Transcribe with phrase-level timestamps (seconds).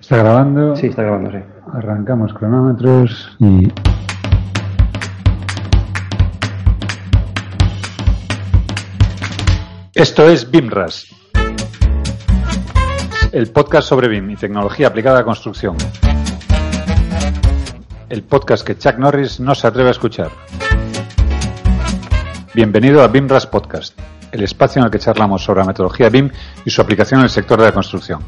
[0.00, 0.76] ¿Está grabando?
[0.76, 1.38] Sí, está grabando, sí.
[1.74, 3.70] Arrancamos cronómetros y...
[9.94, 11.08] Esto es BIMRAS,
[13.32, 15.76] el podcast sobre BIM y tecnología aplicada a construcción.
[18.08, 20.30] El podcast que Chuck Norris no se atreve a escuchar.
[22.54, 23.98] Bienvenido a BIMRAS Podcast,
[24.30, 26.30] el espacio en el que charlamos sobre la metodología BIM
[26.64, 28.20] y su aplicación en el sector de la construcción.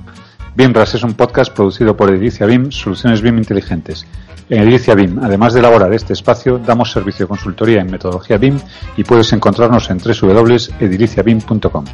[0.57, 4.05] BIMRAS es un podcast producido por Edicia BIM, Soluciones BIM Inteligentes.
[4.49, 8.59] En Edicia BIM, además de elaborar este espacio, damos servicio de consultoría en metodología BIM
[8.97, 11.85] y puedes encontrarnos en www.ediliciabim.com.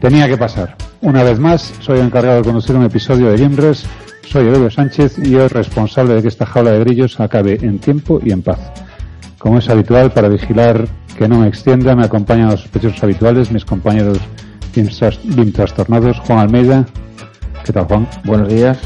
[0.00, 0.76] Tenía que pasar.
[1.00, 3.86] Una vez más, soy encargado de conducir un episodio de BIMRAS.
[4.28, 8.20] Soy Evelio Sánchez y hoy responsable de que esta jaula de grillos acabe en tiempo
[8.22, 8.58] y en paz.
[9.38, 13.64] Como es habitual, para vigilar que no me extienda, me acompañan los sospechosos habituales, mis
[13.64, 14.18] compañeros
[14.74, 16.84] BIM trastornados, Juan Almeida,
[17.66, 18.06] ¿Qué tal, Juan?
[18.24, 18.78] Buenos días.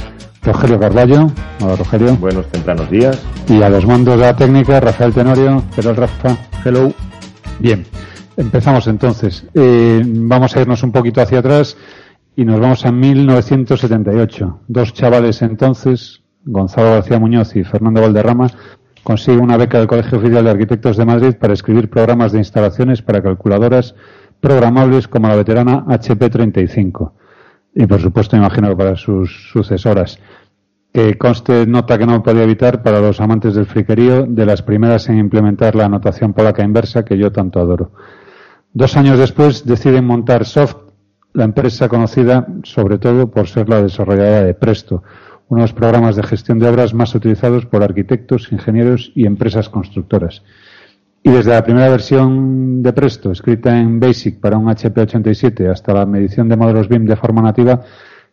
[0.42, 1.26] Rogelio Carballo.
[1.60, 2.16] Hola, Rogelio.
[2.16, 3.22] Buenos tempranos días.
[3.46, 5.62] Y a los mandos de la técnica, Rafael Tenorio.
[5.76, 6.38] ¿Qué tal, Rafa?
[6.64, 6.90] Hello.
[7.58, 7.84] Bien.
[8.38, 9.44] Empezamos entonces.
[9.52, 11.76] Eh, vamos a irnos un poquito hacia atrás
[12.34, 14.60] y nos vamos a 1978.
[14.66, 18.46] Dos chavales entonces, Gonzalo García Muñoz y Fernando Valderrama,
[19.02, 23.02] consiguen una beca del Colegio Oficial de Arquitectos de Madrid para escribir programas de instalaciones
[23.02, 23.94] para calculadoras
[24.40, 27.12] programables como la veterana HP 35
[27.74, 30.18] y por supuesto imagino que para sus sucesoras.
[30.92, 35.08] Que conste nota que no podía evitar para los amantes del friquerío de las primeras
[35.08, 37.92] en implementar la anotación polaca inversa que yo tanto adoro.
[38.72, 40.76] Dos años después deciden montar Soft,
[41.32, 45.04] la empresa conocida sobre todo por ser la desarrolladora de Presto,
[45.48, 49.68] uno de los programas de gestión de obras más utilizados por arquitectos, ingenieros y empresas
[49.68, 50.42] constructoras.
[51.22, 56.06] Y desde la primera versión de Presto, escrita en BASIC para un HP87, hasta la
[56.06, 57.82] medición de modelos BIM de forma nativa,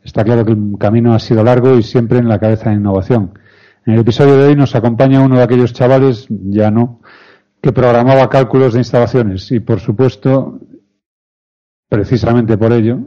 [0.03, 3.37] está claro que el camino ha sido largo y siempre en la cabeza de innovación.
[3.85, 7.01] En el episodio de hoy nos acompaña uno de aquellos chavales, ya no,
[7.61, 10.59] que programaba cálculos de instalaciones y, por supuesto,
[11.89, 12.99] precisamente por ello,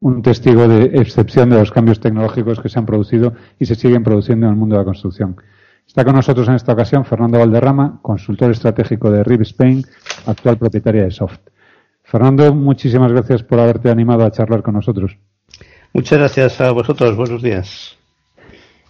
[0.00, 4.02] un testigo de excepción de los cambios tecnológicos que se han producido y se siguen
[4.02, 5.36] produciendo en el mundo de la construcción.
[5.92, 9.84] Está con nosotros en esta ocasión Fernando Valderrama, consultor estratégico de RIB Spain,
[10.24, 11.40] actual propietaria de Soft.
[12.02, 15.18] Fernando, muchísimas gracias por haberte animado a charlar con nosotros.
[15.92, 17.14] Muchas gracias a vosotros.
[17.14, 17.98] Buenos días.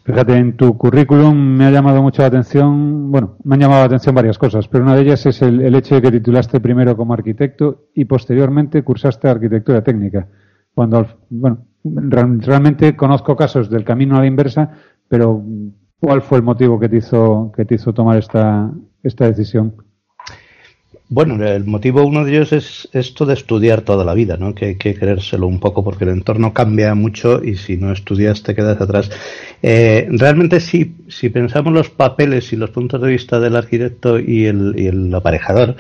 [0.05, 3.87] Fíjate, en tu currículum me ha llamado mucho la atención, bueno, me han llamado la
[3.87, 6.97] atención varias cosas, pero una de ellas es el, el hecho de que titulaste primero
[6.97, 10.29] como arquitecto y posteriormente cursaste arquitectura técnica.
[10.73, 14.71] Cuando, bueno, realmente conozco casos del camino a la inversa,
[15.09, 15.43] pero
[16.03, 18.73] ¿Cuál fue el motivo que te hizo, que te hizo tomar esta,
[19.05, 19.77] esta decisión?
[21.09, 24.53] Bueno, el motivo, uno de ellos es esto de estudiar toda la vida, ¿no?
[24.53, 28.43] Que hay que creérselo un poco porque el entorno cambia mucho y si no estudias
[28.43, 29.13] te quedas atrás.
[29.63, 34.47] Eh, realmente si, si pensamos los papeles y los puntos de vista del arquitecto y
[34.47, 35.77] el, y el aparejador,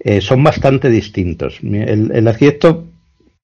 [0.00, 1.60] eh, son bastante distintos.
[1.62, 2.91] El, el arquitecto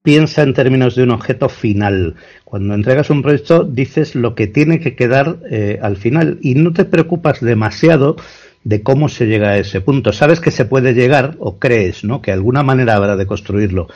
[0.08, 2.14] piensa en términos de un objeto final.
[2.46, 6.72] Cuando entregas un proyecto dices lo que tiene que quedar eh, al final y no
[6.72, 8.16] te preocupas demasiado
[8.64, 10.14] de cómo se llega a ese punto.
[10.14, 12.22] Sabes que se puede llegar o crees, ¿no?
[12.22, 13.88] Que alguna manera habrá de construirlo.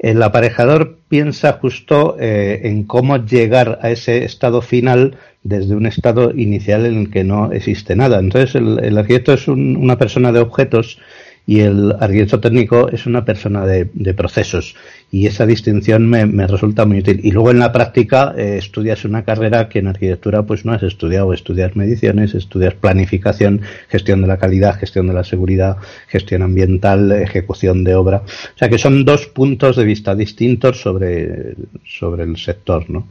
[0.00, 6.32] El aparejador piensa justo eh, en cómo llegar a ese estado final desde un estado
[6.34, 8.18] inicial en el que no existe nada.
[8.18, 10.98] Entonces el, arquitecto es una persona de objetos
[11.46, 14.76] y el arquitecto técnico es una persona de, procesos
[15.10, 17.20] y esa distinción me, resulta muy útil.
[17.22, 20.82] Y luego en la práctica eh, estudias una carrera que en arquitectura pues no has
[20.82, 25.76] estudiado, estudias mediciones, estudias planificación, gestión de la calidad, gestión de la seguridad,
[26.08, 28.18] gestión ambiental, ejecución de obra.
[28.18, 33.06] O sea que son dos puntos de vista distintos sobre, sobre el sector, ¿no?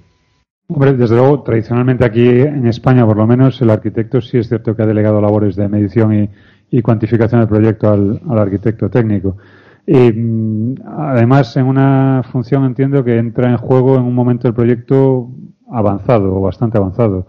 [0.71, 4.75] Hombre, desde luego, tradicionalmente aquí en España, por lo menos, el arquitecto sí es cierto
[4.75, 6.29] que ha delegado labores de medición y,
[6.71, 9.37] y cuantificación del proyecto al, arquitecto técnico.
[9.85, 14.53] Y mm, además, en una función entiendo que entra en juego en un momento del
[14.53, 15.29] proyecto
[15.71, 17.27] avanzado o bastante avanzado.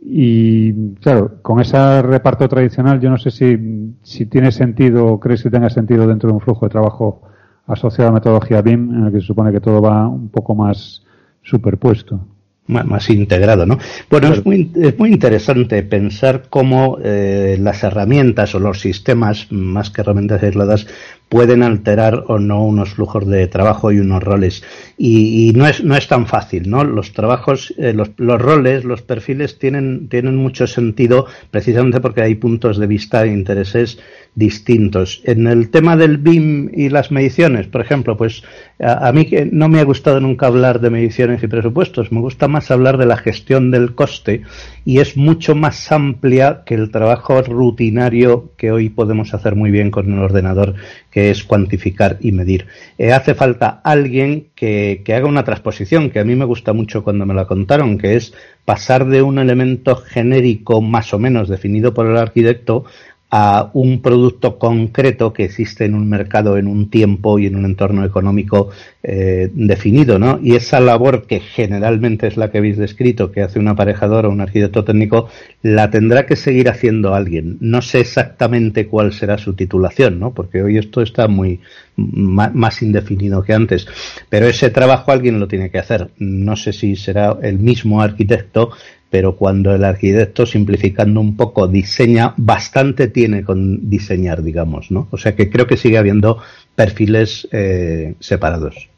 [0.00, 5.42] Y claro, con ese reparto tradicional, yo no sé si, si tiene sentido o crees
[5.42, 7.22] que tenga sentido dentro de un flujo de trabajo
[7.66, 10.54] asociado a la metodología BIM, en el que se supone que todo va un poco
[10.54, 11.02] más
[11.42, 12.20] superpuesto
[12.68, 13.78] más, integrado, ¿no?
[14.10, 19.90] Bueno, es, muy, es muy interesante pensar cómo eh, las herramientas o los sistemas, más
[19.90, 20.86] que herramientas aisladas,
[21.28, 24.62] pueden alterar o no unos flujos de trabajo y unos roles.
[24.96, 26.84] Y, no, es, no es tan fácil, ¿no?
[26.84, 32.34] Los trabajos, eh, los, los, roles, los perfiles tienen, tienen mucho sentido precisamente porque hay
[32.34, 33.98] puntos de vista e intereses
[34.38, 35.20] distintos.
[35.24, 38.44] En el tema del BIM y las mediciones, por ejemplo, pues
[38.78, 42.46] a, mí que no me ha gustado nunca hablar de mediciones y presupuestos, me gusta
[42.46, 44.42] más hablar de la gestión del coste
[44.84, 49.90] y es mucho más amplia que el trabajo rutinario que hoy podemos hacer muy bien
[49.90, 50.74] con el ordenador,
[51.18, 52.66] es cuantificar y medir.
[52.98, 57.02] Eh, hace falta alguien que, que haga una transposición, que a mí me gusta mucho
[57.02, 58.32] cuando me la contaron, que es
[58.64, 62.84] pasar de un elemento genérico más o menos definido por el arquitecto
[63.30, 67.66] a un producto concreto que existe en un mercado, en un tiempo y en un
[67.66, 68.70] entorno económico
[69.02, 70.40] eh, definido, ¿no?
[70.42, 74.30] Y esa labor que generalmente es la que habéis descrito, que hace un aparejador o
[74.30, 75.28] un arquitecto técnico,
[75.60, 77.58] la tendrá que seguir haciendo alguien.
[77.60, 80.32] No sé exactamente cuál será su titulación, ¿no?
[80.32, 81.60] Porque hoy esto está muy
[81.96, 83.86] más indefinido que antes.
[84.28, 86.10] Pero ese trabajo alguien lo tiene que hacer.
[86.18, 88.70] No sé si será el mismo arquitecto
[89.10, 95.08] pero cuando el arquitecto, simplificando un poco, diseña, bastante tiene con diseñar, digamos, ¿no?
[95.10, 96.38] O sea que creo que sigue habiendo
[96.74, 98.90] perfiles eh, separados.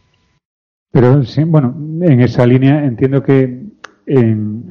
[0.93, 3.63] Pero sí, bueno, en esa línea entiendo que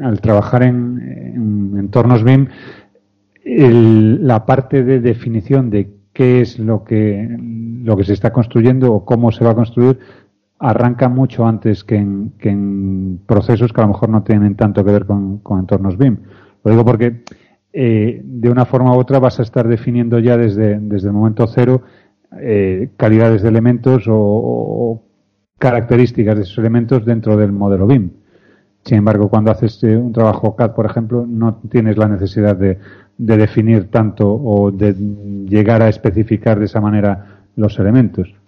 [0.01, 2.47] al trabajar en, entornos BIM,
[3.45, 7.37] la parte de definición de qué es lo que,
[7.83, 9.99] lo que se está construyendo o cómo se va a construir
[10.59, 15.05] arranca mucho antes que en, procesos que a lo mejor no tienen tanto que ver
[15.05, 16.17] con, entornos BIM.
[16.63, 17.23] Lo digo porque
[17.71, 21.47] eh, de una forma u otra vas a estar definiendo ya desde, desde el momento
[21.47, 21.81] cero
[22.39, 25.03] eh, calidades de elementos o,
[25.57, 28.11] características de esos elementos dentro del modelo BIM.
[28.85, 32.79] Sin embargo, cuando haces eh, un trabajo CAD, por ejemplo, no tienes la necesidad de,
[33.17, 38.38] de definir tanto o de llegar a especificar de esa manera los elementos.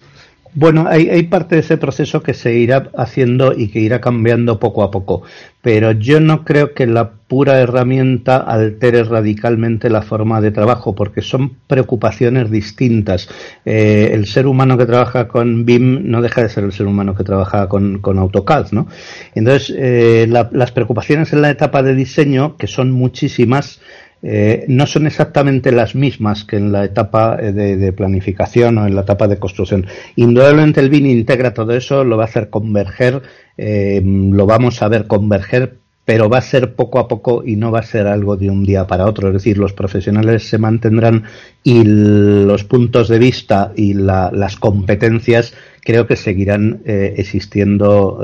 [0.53, 4.83] Bueno, hay, parte de ese proceso que se irá haciendo y que irá cambiando poco
[4.83, 5.23] a poco,
[5.61, 11.21] pero yo no creo que la pura herramienta altere radicalmente la forma de trabajo, porque
[11.21, 13.29] son preocupaciones distintas.
[13.63, 17.15] Eh, el ser humano que trabaja con BIM no deja de ser el ser humano
[17.15, 18.87] que trabaja con, AutoCAD, ¿no?
[19.33, 23.79] Entonces, eh, las preocupaciones en la etapa de diseño, que son muchísimas,
[24.23, 28.95] eh, no son exactamente las mismas que en la etapa eh, de, planificación o en
[28.95, 29.87] la etapa de construcción.
[30.15, 33.21] Indudablemente el BIN integra todo eso, lo va a hacer converger,
[33.57, 37.71] eh, lo vamos a ver converger, pero va a ser poco a poco y no
[37.71, 39.29] va a ser algo de un día para otro.
[39.29, 41.23] Es decir, los profesionales se mantendrán
[41.63, 48.19] y los puntos de vista y las competencias creo que seguirán existiendo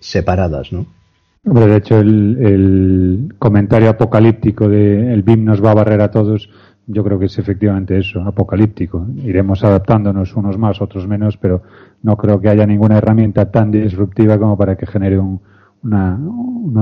[0.00, 0.86] separadas, ¿no?
[1.44, 6.48] De hecho, el, comentario apocalíptico de el BIM nos va a barrer a todos,
[6.86, 9.06] yo creo que es efectivamente eso, apocalíptico.
[9.16, 11.62] Iremos adaptándonos unos más, otros menos, pero
[12.02, 15.20] no creo que haya ninguna herramienta tan disruptiva como para que genere
[15.82, 16.18] una,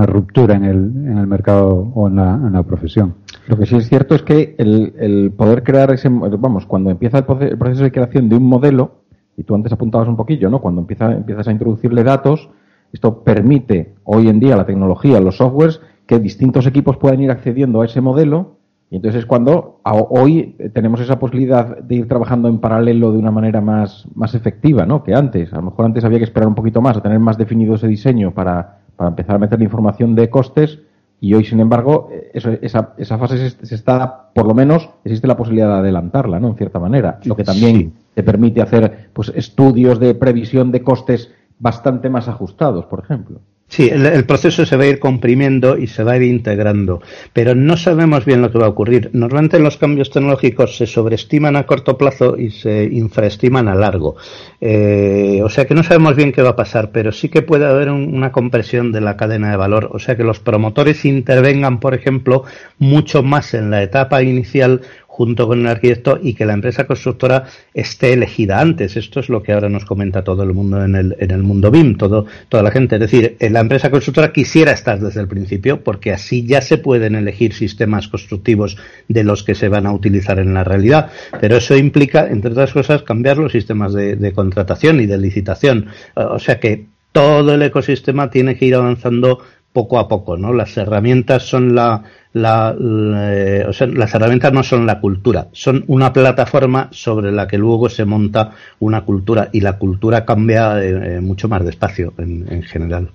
[0.07, 0.77] ruptura en el,
[1.07, 3.15] en el mercado o en la, en la profesión.
[3.47, 7.19] Lo que sí es cierto es que el, el poder crear ese, vamos, cuando empieza
[7.19, 9.01] el proceso de creación de un modelo,
[9.37, 10.61] y tú antes apuntabas un poquillo, ¿no?
[10.61, 12.51] Cuando empieza, empiezas a introducirle datos,
[12.93, 17.83] esto permite hoy en día la tecnología, los softwares, que distintos equipos puedan ir accediendo
[17.83, 18.59] a ese modelo
[18.91, 23.31] y entonces es cuando hoy tenemos esa posibilidad de ir trabajando en paralelo de una
[23.31, 25.05] manera más, más efectiva ¿no?
[25.05, 25.53] que antes.
[25.53, 27.87] A lo mejor antes había que esperar un poquito más a tener más definido ese
[27.87, 30.81] diseño para, para empezar a meter la información de costes
[31.23, 35.69] y hoy, sin embargo, esa, esa fase se, está, por lo menos, existe la posibilidad
[35.69, 36.49] de adelantarla, ¿no?
[36.49, 37.21] En cierta manera.
[37.25, 42.87] Lo que también te permite hacer pues estudios de previsión de costes bastante más ajustados,
[42.87, 43.41] por ejemplo.
[43.71, 47.01] Sí, el, proceso se va a ir comprimiendo y se va a ir integrando,
[47.33, 49.11] pero no sabemos bien lo que va a ocurrir.
[49.13, 54.17] Normalmente los cambios tecnológicos se sobreestiman a corto plazo y se infraestiman a largo.
[54.61, 57.65] Eh, o sea que no sabemos bien qué va a pasar, pero sí que puede
[57.65, 59.91] haber una compresión de la cadena de valor.
[59.93, 62.43] O sea que los promotores intervengan, por ejemplo,
[62.81, 67.45] mucho más en la etapa inicial junto con el arquitecto y que la empresa constructora
[67.75, 68.97] esté elegida antes.
[68.97, 71.73] Esto es lo que ahora nos comenta todo el mundo en el, en el mundo
[71.73, 72.95] BIM, todo, toda la gente.
[72.95, 76.79] Es decir, eh, la empresa constructora quisiera estar desde el principio porque así ya se
[76.79, 78.77] pueden elegir sistemas constructivos
[79.09, 81.11] de los que se van a utilizar en la realidad.
[81.41, 85.89] Pero eso implica, entre otras cosas, cambiar los sistemas de, de contratación y de licitación.
[86.15, 89.41] O sea que todo el ecosistema tiene que ir avanzando
[89.73, 90.53] poco a poco, ¿no?
[90.53, 95.85] Las herramientas son la, la, eh, o sea, las herramientas no son la cultura, son
[95.87, 101.21] una plataforma sobre la que luego se monta una cultura y la cultura cambia eh,
[101.21, 103.11] mucho más despacio en, en, general.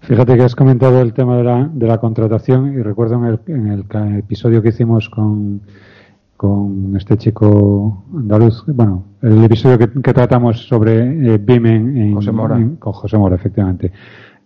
[0.00, 3.40] Fíjate que has comentado el tema de la, de la contratación y recuerdo en el,
[3.46, 5.62] en el episodio que hicimos con
[6.36, 8.64] con este chico andaluz.
[8.66, 12.60] Bueno, el episodio que, tratamos sobre eh, BIM en, José Mora.
[12.78, 13.92] con José Mora, efectivamente.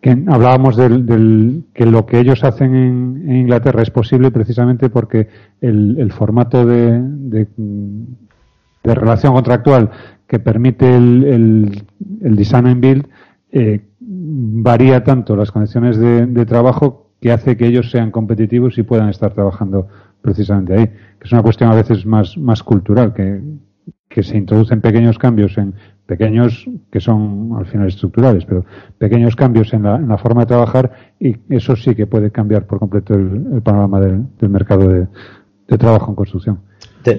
[0.00, 5.28] Que hablábamos del, que lo que ellos hacen en, Inglaterra es posible precisamente porque
[5.60, 9.90] el, formato de, de, relación contractual
[10.26, 13.08] que permite el, design and build
[13.50, 19.08] eh, varía tanto las condiciones de trabajo que hace que ellos sean competitivos y puedan
[19.08, 19.88] estar trabajando
[20.20, 25.56] precisamente ahí, que es una cuestión a veces más, cultural, que se introducen pequeños cambios
[25.58, 25.74] en
[26.08, 28.64] pequeños que son al final estructurales, pero
[28.98, 32.66] pequeños cambios en la, en la forma de trabajar y eso sí que puede cambiar
[32.66, 36.58] por completo el, panorama del, mercado de trabajo en construcción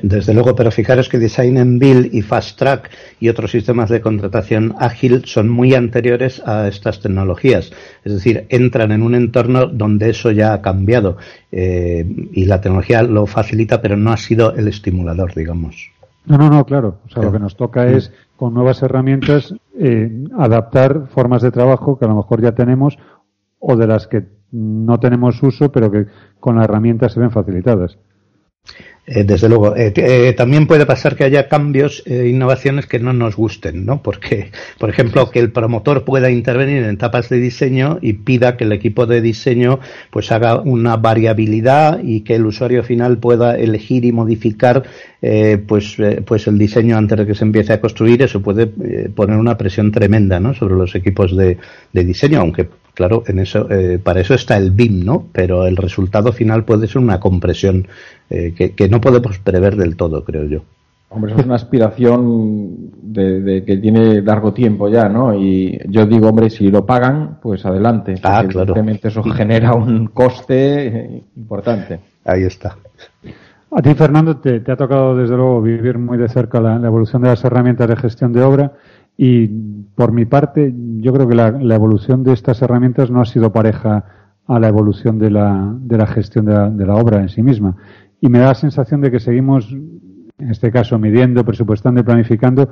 [0.03, 4.01] desde luego, pero fijaros que Design and Build y Fast Track y otros sistemas de
[4.01, 7.71] contratación ágil son muy anteriores a estas tecnologías.
[8.03, 11.17] Es decir, entran en un entorno donde eso ya ha cambiado
[11.51, 15.91] eh, y la tecnología lo facilita, pero no ha sido el estimulador, digamos.
[16.25, 16.99] No, no, no, claro.
[17.07, 21.99] O sea, lo que nos toca es, con nuevas herramientas, eh, adaptar formas de trabajo
[21.99, 22.97] que a lo mejor ya tenemos
[23.59, 26.05] o de las que no tenemos uso, pero que
[26.39, 27.97] con la herramienta se ven facilitadas.
[29.11, 29.75] Eh, desde luego.
[29.75, 34.03] Eh, eh, también puede pasar que haya cambios e innovaciones que no nos gusten, ¿no?
[34.03, 38.65] Porque, por ejemplo, que el promotor pueda intervenir en etapas de diseño y pida que
[38.65, 39.79] el equipo de diseño
[40.11, 44.83] pues haga una variabilidad y que el usuario final pueda elegir y modificar
[45.67, 48.21] pues, pues el diseño antes de que se empiece a construir.
[48.21, 50.53] Eso puede poner una presión tremenda, ¿no?
[50.53, 51.57] Sobre los equipos de,
[51.91, 52.69] de diseño, aunque
[52.99, 55.27] Claro, en eso, eh, para eso está el BIM, ¿no?
[55.31, 57.87] Pero el resultado final puede ser una compresión
[58.29, 60.63] eh, que, no podemos prever del todo, creo yo.
[61.07, 65.33] Hombre, eso es una aspiración de, que tiene largo tiempo ya, ¿no?
[65.33, 68.15] Y yo digo, hombre, si lo pagan, pues adelante.
[68.21, 68.75] Ah, claro.
[68.75, 72.01] eso genera un coste importante.
[72.25, 72.75] Ahí está.
[73.71, 77.29] A ti, Fernando, te, ha tocado, desde luego, vivir muy de cerca la evolución de
[77.29, 78.73] las herramientas de gestión de obra.
[79.21, 79.49] Y
[79.95, 84.05] por mi parte, yo creo que la, evolución de estas herramientas no ha sido pareja
[84.47, 87.75] a la evolución de la, de la gestión de la, obra en sí misma.
[88.21, 92.69] Y me da la sensación de que seguimos, en este caso, midiendo, presupuestando y planificando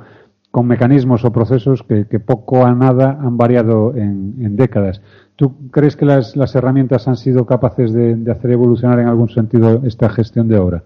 [0.50, 5.02] con mecanismos o procesos que, poco a nada han variado en, décadas.
[5.36, 10.08] ¿Tú crees que las, herramientas han sido capaces de, hacer evolucionar en algún sentido esta
[10.08, 10.82] gestión de obra?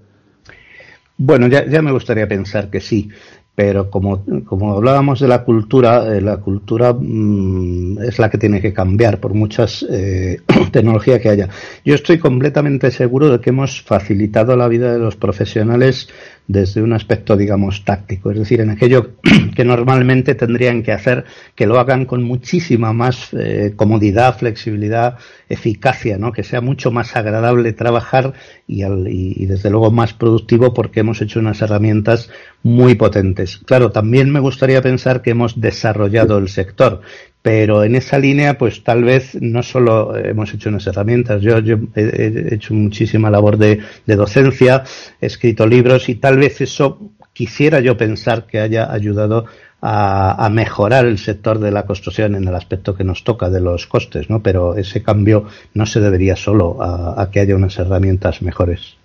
[1.19, 3.11] Bueno, ya, me gustaría pensar que sí
[3.55, 8.63] pero como, como hablábamos de la cultura, eh, la cultura mm, es la que tiene
[8.63, 10.41] que cambiar por muchas eh,
[10.73, 11.49] tecnologías que haya.
[11.85, 16.09] Yo estoy completamente seguro de que hemos facilitado la vida de los profesionales
[16.49, 19.13] desde un aspecto, digamos, táctico, es decir, en aquello
[19.57, 25.19] que normalmente tendrían que hacer, que lo hagan con muchísima más eh, comodidad, flexibilidad,
[25.49, 26.33] eficacia, ¿no?
[26.33, 28.33] Que sea mucho más agradable trabajar
[28.67, 32.31] y, y, desde luego más productivo porque hemos hecho unas herramientas
[32.63, 33.59] muy potentes.
[33.59, 37.03] Claro, también me gustaría pensar que hemos desarrollado el sector,
[37.43, 42.55] pero en esa línea, pues tal vez no solo hemos hecho unas herramientas, yo, he
[42.55, 44.85] hecho muchísima labor de, docencia,
[45.21, 49.47] he escrito libros y tal vez eso quisiera yo pensar que haya ayudado
[49.81, 53.89] a, mejorar el sector de la construcción en el aspecto que nos toca de los
[53.89, 54.41] costes, ¿no?
[54.41, 58.97] Pero ese cambio no se debería solo a, a que haya unas herramientas mejores.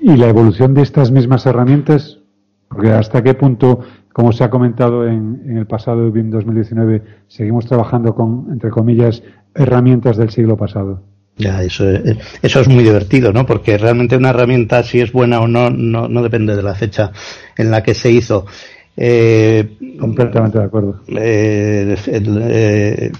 [0.00, 2.18] Y la evolución de estas mismas herramientas,
[2.68, 8.14] porque hasta qué punto como se ha comentado en, el pasado BIM 2019, seguimos trabajando
[8.14, 9.20] con, entre comillas,
[9.52, 11.02] herramientas del siglo pasado.
[11.36, 11.84] Ya, eso,
[12.40, 13.44] eso es muy divertido, ¿no?
[13.44, 17.10] Porque realmente una herramienta, si es buena o no, no, no depende de la fecha
[17.56, 18.46] en la que se hizo.
[18.96, 21.00] Eh, Completamente de acuerdo.
[21.08, 23.10] Eh, eh,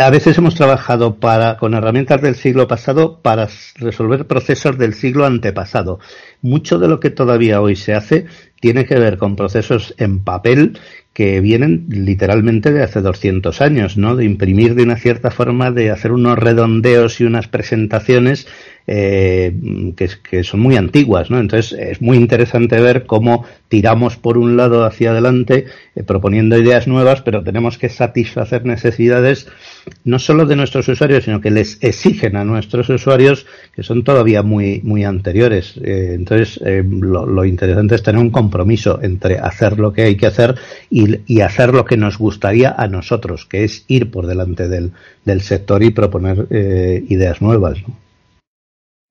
[0.00, 5.26] a veces hemos trabajado para, con herramientas del siglo pasado para resolver procesos del siglo
[5.26, 5.98] antepasado.
[6.40, 8.26] Mucho de lo que todavía hoy se hace
[8.60, 10.78] tiene que ver con procesos en papel
[11.12, 14.16] que vienen literalmente de hace 200 años, ¿no?
[14.16, 18.46] De imprimir de una cierta forma, de hacer unos redondeos y unas presentaciones
[18.86, 19.52] eh,
[19.96, 21.38] que, son muy antiguas, ¿no?
[21.38, 26.86] Entonces es muy interesante ver cómo tiramos por un lado hacia adelante eh, proponiendo ideas
[26.86, 29.48] nuevas, pero tenemos que satisfacer necesidades
[30.04, 34.42] no solo de nuestros usuarios, sino que les exigen a nuestros usuarios que son todavía
[34.42, 35.76] muy muy anteriores.
[35.82, 40.26] Eh, entonces lo, lo, interesante es tener un compromiso entre hacer lo que hay que
[40.26, 40.54] hacer
[40.90, 44.92] y hacer lo que nos gustaría a nosotros, que es ir por delante del,
[45.40, 47.78] sector y proponer eh, ideas nuevas.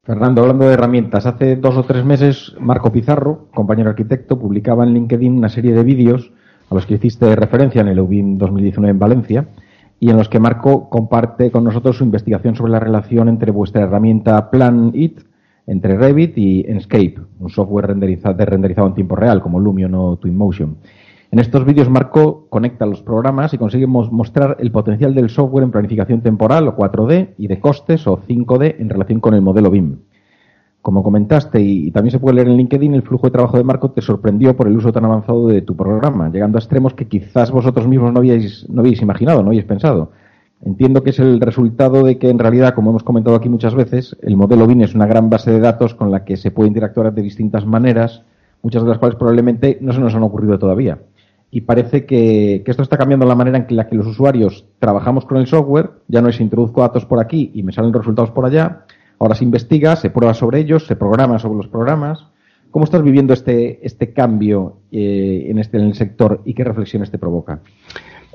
[0.03, 4.96] Fernando, hablando de herramientas, hace dos o tres meses Marco Pizarro, compañero arquitecto, publicaba en
[4.96, 6.31] LinkedIn una serie de vídeos
[6.72, 9.48] a los que hiciste referencia en el UBIM 2019 en Valencia
[10.00, 13.84] y en los que Marco comparte con nosotros su investigación sobre la relación entre vuestra
[13.84, 15.22] herramienta Plan It
[15.67, 20.17] entre Revit y Enscape, un software renderizado, de renderizado en tiempo real como Lumion o
[20.17, 20.77] Twinmotion.
[21.32, 25.72] En estos vídeos Marco conecta los programas y consigue mostrar el potencial del software en
[25.72, 30.00] planificación temporal o 4D y de costes o 5D en relación con el modelo BIM.
[30.82, 33.92] Como comentaste y, también se puede leer en LinkedIn, el flujo de trabajo de Marco
[33.92, 37.50] te sorprendió por el uso tan avanzado de tu programa, llegando a extremos que quizás
[37.50, 40.12] vosotros mismos no habíais, no habíais imaginado, no habíais pensado.
[40.66, 44.18] Entiendo que es el resultado de que en realidad, como hemos comentado aquí muchas veces,
[44.22, 47.14] el modelo BIM es una gran base de datos con la que se puede interactuar
[47.14, 48.26] de distintas maneras,
[48.64, 51.00] muchas de las cuales probablemente no se nos han ocurrido todavía.
[51.51, 55.25] Y parece que, que esto está cambiando la manera en la que los usuarios trabajamos
[55.25, 58.46] con el software, ya no es introduzco datos por aquí y me salen resultados por
[58.46, 58.86] allá,
[59.22, 62.25] Ahora se investiga, se prueba sobre ellos, se programa sobre los programas.
[62.72, 67.12] ¿Cómo estás viviendo este, este cambio eh, en, este, en el sector y qué reflexiones
[67.12, 67.60] te provoca?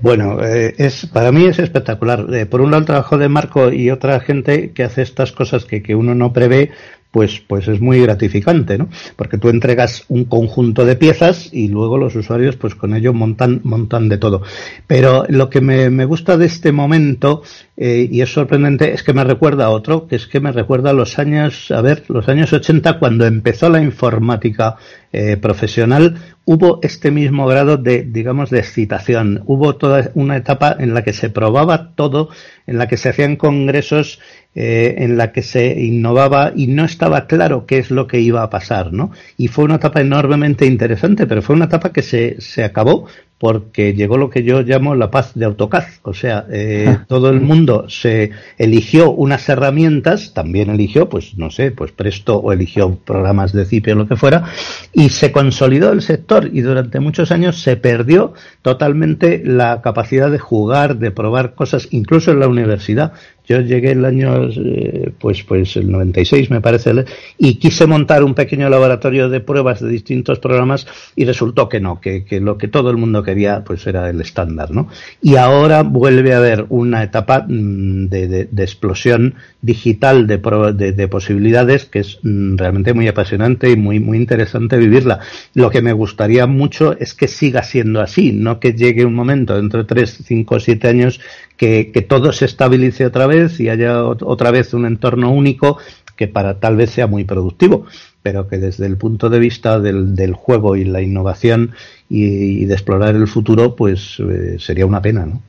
[0.01, 2.33] Bueno, eh, es para mí es espectacular.
[2.33, 5.65] Eh, por un lado el trabajo de Marco y otra gente que hace estas cosas
[5.65, 6.71] que, que uno no prevé,
[7.17, 8.91] pues, pues es muy gratificante, ¿no?
[9.17, 13.63] Porque tú entregas un conjunto de piezas y luego los usuarios, pues con ello montan,
[13.65, 14.43] montan de todo.
[14.87, 17.43] Pero lo que me, me gusta de este momento,
[17.79, 20.91] eh, y es sorprendente, es que me recuerda a otro, que es que me recuerda
[20.91, 24.77] a los años, a ver, los años 80, cuando empezó la informática
[25.17, 29.43] eh, profesional, hubo este mismo grado de, digamos, de excitación.
[29.47, 32.29] Hubo toda una etapa en la que se probaba todo,
[32.67, 34.21] en la que se hacían congresos
[34.55, 38.43] eh, en la que se innovaba y no estaba claro qué es lo que iba
[38.43, 39.11] a pasar, ¿no?
[39.39, 43.07] Y fue una etapa enormemente interesante, pero fue una etapa que se, se acabó
[43.39, 45.85] porque llegó lo que yo llamo la paz de AutoCAD.
[46.03, 51.71] O sea, eh, todo el mundo se eligió unas herramientas, también eligió, pues no sé,
[51.71, 54.45] pues Presto o eligió programas de CIP o lo que fuera,
[54.93, 60.39] y se consolidó el sector y durante muchos años se perdió totalmente la capacidad de
[60.39, 63.13] jugar, de probar cosas, incluso en la universidad.
[63.47, 67.05] Yo llegué el año, eh, pues, pues el 96 me parece,
[67.39, 72.01] y quise montar un pequeño laboratorio de pruebas de distintos programas y resultó que no,
[72.01, 74.89] que, que lo que todo el mundo quería pues era el estándar, ¿no?
[75.23, 80.39] Y ahora vuelve a haber una etapa mm, de, de, explosión digital de,
[80.75, 85.21] de, de, posibilidades que es mm, realmente muy apasionante y muy, muy interesante vivirla.
[85.55, 89.57] Lo que me gustaría mucho es que siga siendo así, no que llegue un momento
[89.57, 91.21] dentro de 3, 5, 7 años
[91.57, 95.79] que, que todo se estabilice otra vez y haya otra vez un entorno único
[96.17, 97.85] que para tal vez sea muy productivo,
[98.23, 101.73] pero que desde el punto de vista del, juego y la innovación
[102.09, 105.43] y, de explorar el futuro, pues eh, sería una pena, ¿no?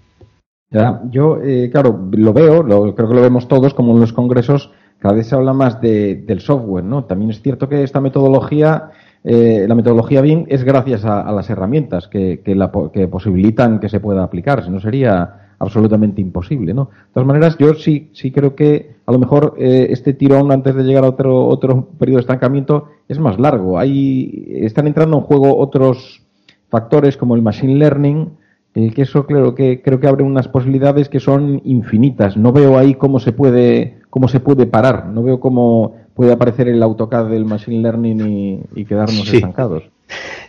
[0.70, 4.70] Ya, yo, eh, claro, lo veo, creo que lo vemos todos, como en los congresos,
[5.00, 7.06] cada vez se habla más de, del software, ¿no?
[7.06, 8.92] También es cierto que esta metodología,
[9.24, 14.24] eh, la metodología BIM es gracias a, las herramientas que, que posibilitan que se pueda
[14.24, 16.86] aplicar, si no sería absolutamente imposible, ¿no?
[16.86, 20.76] De todas maneras, yo sí, sí creo que a lo mejor eh, este tirón antes
[20.76, 23.80] de llegar a otro, otro periodo de estancamiento es más largo.
[23.80, 26.22] Hay, están entrando en juego otros
[26.70, 28.30] factores como el machine learning,
[28.76, 32.38] eh, que eso claro que creo que abre unas posibilidades que son infinitas.
[32.38, 36.67] No veo ahí cómo se puede, cómo se puede parar, no veo cómo puede aparecer
[36.67, 39.38] el AutoCAD del machine learning y, y quedarnos sí.
[39.38, 39.84] estancados.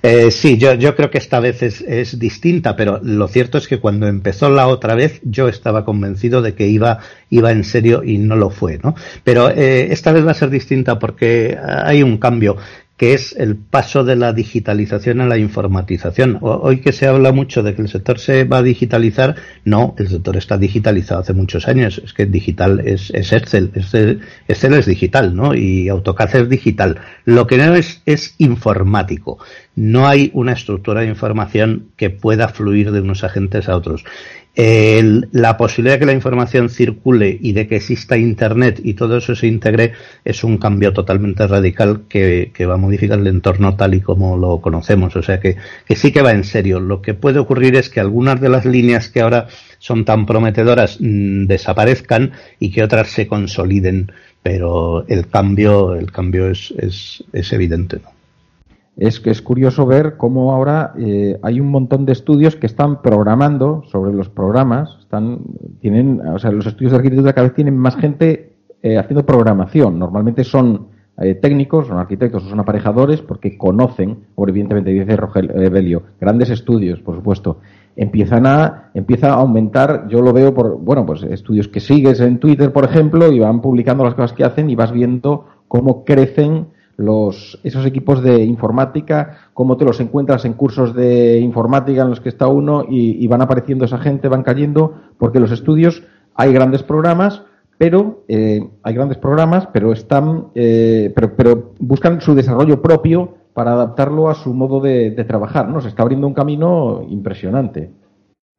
[0.02, 3.66] Eh, sí, yo, yo creo que esta vez es, es, distinta, pero lo cierto es
[3.66, 8.04] que cuando empezó la otra vez yo estaba convencido de que iba, iba en serio
[8.04, 8.94] y no lo fue, ¿no?
[9.24, 12.56] Pero eh, esta vez va a ser distinta porque hay un cambio
[12.98, 16.38] que es el paso de la digitalización a la informatización.
[16.42, 20.08] Hoy que se habla mucho de que el sector se va a digitalizar, no, el
[20.08, 22.02] sector está digitalizado hace muchos años.
[22.04, 25.54] Es que digital es, Excel, Excel, Excel es digital, ¿no?
[25.54, 26.98] Y AutoCAD es digital.
[27.24, 29.38] Lo que no es es informático.
[29.76, 34.04] No hay una estructura de información que pueda fluir de unos agentes a otros
[34.58, 39.18] el, la posibilidad de que la información circule y de que exista Internet y todo
[39.18, 39.92] eso se integre
[40.24, 44.60] es un cambio totalmente radical que, va a modificar el entorno tal y como lo
[44.60, 45.14] conocemos.
[45.14, 45.58] O sea que,
[45.94, 46.80] sí que va en serio.
[46.80, 49.46] Lo que puede ocurrir es que algunas de las líneas que ahora
[49.78, 54.10] son tan prometedoras mmm, desaparezcan y que otras se consoliden.
[54.42, 58.00] Pero el cambio, el cambio es, es, es evidente.
[58.02, 58.17] ¿no?
[58.98, 63.00] Es que es curioso ver cómo ahora eh, hay un montón de estudios que están
[63.00, 65.40] programando sobre los programas, están,
[65.80, 69.98] tienen, o sea, los estudios de arquitectura cada vez tienen más gente eh, haciendo programación.
[69.98, 70.88] Normalmente son
[71.20, 76.02] eh, técnicos, son arquitectos o son aparejadores porque conocen, o evidentemente dice Rogel, eh, Belio,
[76.20, 77.58] grandes estudios, por supuesto.
[77.96, 82.38] Empiezan a, empieza a aumentar, yo lo veo por, bueno, pues estudios que sigues en
[82.38, 86.68] Twitter, por ejemplo, y van publicando las cosas que hacen y vas viendo cómo crecen
[86.98, 92.20] los, esos equipos de informática, cómo te los encuentras en cursos de informática en los
[92.20, 96.02] que está uno y, van apareciendo esa gente, van cayendo, porque los estudios
[96.34, 97.42] hay grandes programas,
[97.78, 103.72] pero eh, hay grandes programas, pero están, eh, pero, pero buscan su desarrollo propio para
[103.72, 105.80] adaptarlo a su modo de, trabajar, ¿no?
[105.80, 107.92] Se está abriendo un camino impresionante.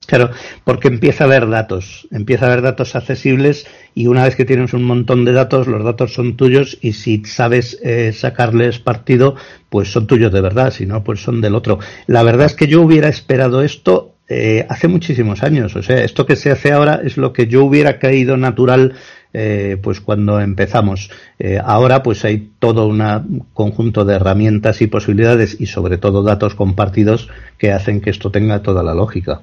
[0.09, 0.31] Claro,
[0.63, 4.73] porque empieza a haber datos, empieza a haber datos accesibles y una vez que tienes
[4.73, 9.35] un montón de datos, los datos son tuyos y si sabes eh, sacarles partido,
[9.69, 11.77] pues son tuyos de verdad, si no, pues son del otro.
[12.07, 15.75] La verdad es que yo hubiera esperado esto eh, hace muchísimos años.
[15.75, 18.95] O sea, esto que se hace ahora es lo que yo hubiera creído natural
[19.31, 21.11] eh, pues cuando empezamos.
[21.37, 26.55] Eh, ahora pues hay todo un conjunto de herramientas y posibilidades y sobre todo datos
[26.55, 29.41] compartidos que hacen que esto tenga toda la lógica.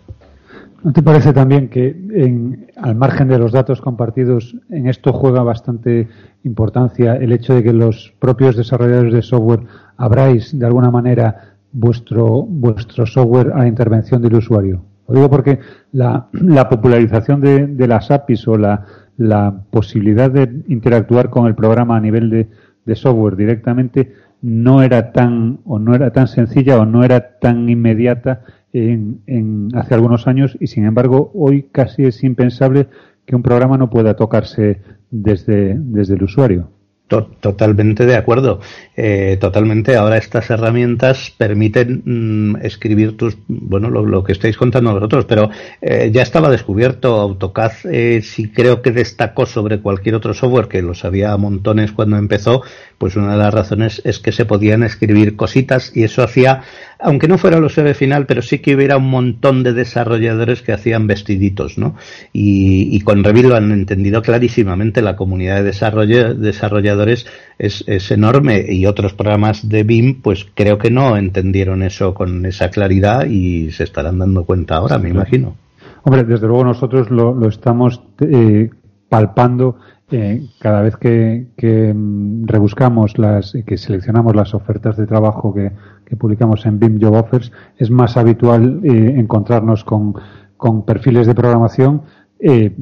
[0.87, 5.43] ¿No te parece también que en, al margen de los datos compartidos en esto juega
[5.43, 6.07] bastante
[6.45, 9.65] importancia el hecho de que los propios desarrolladores de software
[9.97, 14.85] abráis de alguna manera vuestro, vuestro software a intervención del usuario.
[15.09, 15.59] Lo digo porque
[15.91, 18.85] la, la popularización de, de, las APIs o la,
[19.17, 22.49] la, posibilidad de interactuar con el programa a nivel de,
[22.85, 27.69] de, software directamente no era tan o no era tan sencilla o no era tan
[27.69, 28.43] inmediata
[28.79, 32.89] en, en hace algunos años y sin embargo hoy casi es impensable
[33.25, 36.71] que un programa no pueda tocarse desde, desde el usuario.
[37.09, 38.61] Totalmente de acuerdo.
[38.97, 39.95] Eh, totalmente.
[39.95, 45.49] Ahora estas herramientas permiten mm, escribir tus, bueno, lo, que estáis contando vosotros, pero
[45.81, 47.15] eh, ya estaba descubierto.
[47.15, 52.17] AutoCAD eh, sí creo que destacó sobre cualquier otro software que los había montones cuando
[52.17, 52.63] empezó.
[52.99, 56.63] Pues una de las razones es que se podían escribir cositas y eso hacía
[56.99, 60.73] aunque no fuera el usuario final, pero sí que hubiera un montón de desarrolladores que
[60.73, 61.95] hacían vestiditos, ¿no?
[62.33, 67.27] Y, con Revit lo han entendido clarísimamente, la comunidad de desarrolladores
[67.59, 72.47] es, es, enorme y otros programas de BIM, pues creo que no entendieron eso con
[72.47, 75.57] esa claridad y se estarán dando cuenta ahora, me imagino.
[76.03, 78.71] Hombre, desde luego nosotros lo, lo estamos eh,
[79.09, 79.77] palpando
[80.11, 85.73] eh, cada vez que, que, mm, rebuscamos las, que seleccionamos las ofertas de trabajo que,
[86.07, 90.15] que publicamos en BIM Job Offers, es más habitual eh, encontrarnos con,
[90.57, 92.03] con, perfiles de programación,
[92.39, 92.75] eh,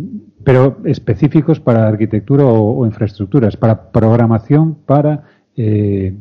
[0.44, 5.24] pero específicos para arquitectura o, infraestructuras, para programación para
[5.56, 6.14] eh,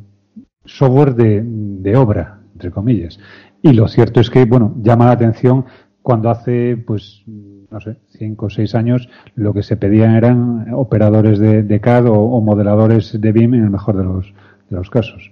[0.64, 3.20] software de, de, obra, entre comillas.
[3.62, 5.66] Y lo cierto es que, bueno, llama la atención
[6.02, 7.24] cuando hace, pues,
[7.74, 12.08] no sé, cinco o seis años, lo que se pedían eran operadores de, de CAD
[12.08, 14.34] o, o modeladores de BIM en el mejor de los,
[14.70, 15.32] de los casos.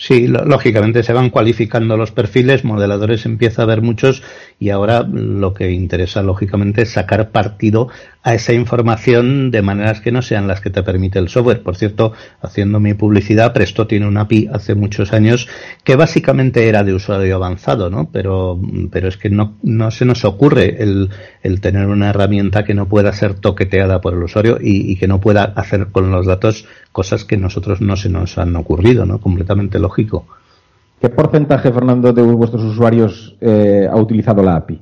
[0.00, 4.22] Sí, lógicamente se van cualificando los perfiles, modeladores empieza a haber muchos
[4.60, 7.88] y ahora lo que interesa lógicamente es sacar partido
[8.22, 11.62] a esa información de maneras que no sean las que te permite el software.
[11.62, 15.48] Por cierto, haciendo mi publicidad, Presto tiene una API hace muchos años
[15.84, 18.10] que básicamente era de usuario avanzado, ¿no?
[18.12, 21.10] Pero, pero es que no, no se nos ocurre el,
[21.42, 25.06] el tener una herramienta que no pueda ser toqueteada por el usuario y, y que
[25.06, 29.20] no pueda hacer con los datos cosas que nosotros no se nos han ocurrido, ¿no?
[29.20, 30.26] Completamente lógico.
[31.00, 34.80] ¿Qué porcentaje, Fernando, de vuestros usuarios eh, ha utilizado la API?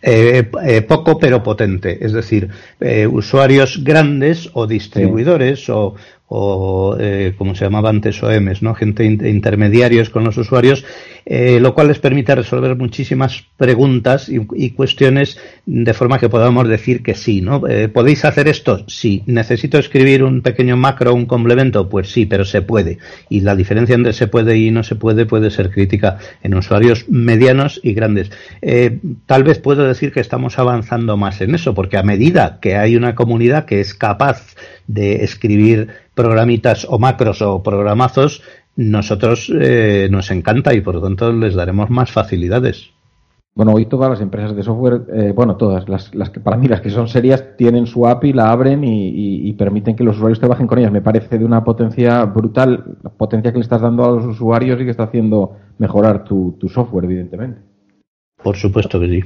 [0.00, 5.72] Eh, eh, poco pero potente, es decir, eh, usuarios grandes o distribuidores sí.
[5.74, 5.96] o,
[6.28, 8.74] o eh, como se llamaba antes OEMs, ¿no?
[8.76, 10.84] gente intermediarios con los usuarios,
[11.30, 17.02] eh, lo cual les permite resolver muchísimas preguntas y, cuestiones de forma que podamos decir
[17.02, 17.66] que sí, ¿no?
[17.68, 18.84] Eh, ¿Podéis hacer esto?
[18.88, 19.24] Sí.
[19.26, 21.86] ¿Necesito escribir un pequeño macro, un complemento?
[21.90, 22.96] Pues sí, pero se puede.
[23.28, 27.04] Y la diferencia entre se puede y no se puede puede ser crítica en usuarios
[27.10, 28.30] medianos y grandes.
[28.62, 32.76] Eh, tal vez puedo decir que estamos avanzando más en eso, porque a medida que
[32.76, 34.54] hay una comunidad que es capaz
[34.86, 38.42] de escribir programitas o macros o programazos,
[38.78, 42.90] nosotros eh, nos encanta y por lo tanto les daremos más facilidades.
[43.52, 46.68] Bueno, hoy todas las empresas de software, eh, bueno, todas, las, las que para mí
[46.68, 50.14] las que son serias, tienen su API, la abren y, y, y, permiten que los
[50.14, 50.92] usuarios trabajen con ellas.
[50.92, 54.80] Me parece de una potencia brutal, la potencia que le estás dando a los usuarios
[54.80, 57.60] y que está haciendo mejorar tu, tu software, evidentemente.
[58.40, 59.24] Por supuesto que sí.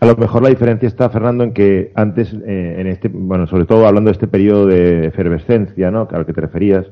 [0.00, 3.64] A lo mejor la diferencia está, Fernando, en que antes, eh, en este, bueno, sobre
[3.64, 6.08] todo hablando de este periodo de efervescencia, ¿no?
[6.10, 6.84] Al que te referías,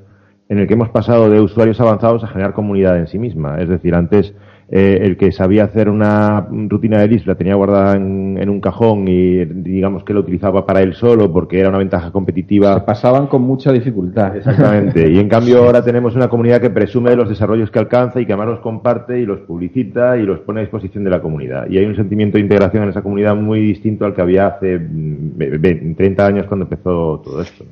[0.49, 3.59] en el que hemos pasado de usuarios avanzados a generar comunidad en sí misma.
[3.61, 4.35] Es decir, antes
[4.71, 8.61] eh, el que sabía hacer una rutina de list la tenía guardada en, en, un
[8.61, 12.75] cajón y digamos que lo utilizaba para él solo porque era una ventaja competitiva.
[12.75, 14.37] Se pasaban con mucha dificultad.
[14.37, 15.11] Exactamente.
[15.11, 18.27] Y en cambio ahora tenemos una comunidad que presume de los desarrollos que alcanza y
[18.27, 21.69] que además los comparte y los publicita y los pone a disposición de la comunidad.
[21.69, 24.79] Y hay un sentimiento de integración en esa comunidad muy distinto al que había hace
[24.79, 27.65] 30 mm, años cuando empezó todo esto.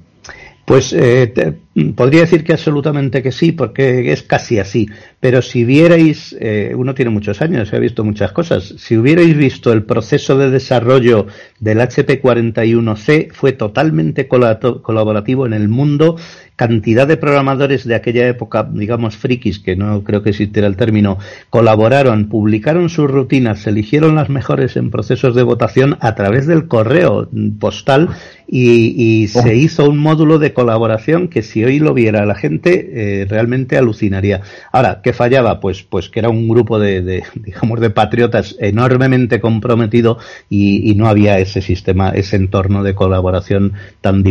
[0.73, 1.53] Pues eh, te,
[1.93, 4.89] podría decir que absolutamente que sí, porque es casi así.
[5.21, 8.77] Pero si vierais, eh, uno tiene muchos años, ha visto muchas cosas.
[8.79, 11.27] Si hubierais visto el proceso de desarrollo
[11.61, 16.17] del HP41C, fue totalmente colaborativo en el mundo
[16.63, 21.19] cantidad de programadores de aquella época, digamos frikis, que no creo que existiera el término,
[21.51, 26.69] colaboraron, publicaron sus rutinas, se eligieron las mejores en procesos de votación a través del
[26.69, 28.11] correo postal
[28.55, 29.53] y, se oh.
[29.53, 34.43] hizo un módulo de colaboración que si hoy lo viera la gente eh, realmente alucinaría.
[34.73, 35.59] Ahora, ¿qué fallaba?
[35.59, 40.19] Pues, pues que era un grupo de, digamos, de patriotas enormemente comprometido
[40.51, 43.73] y, no había ese sistema, ese entorno de colaboración
[44.03, 44.23] tan,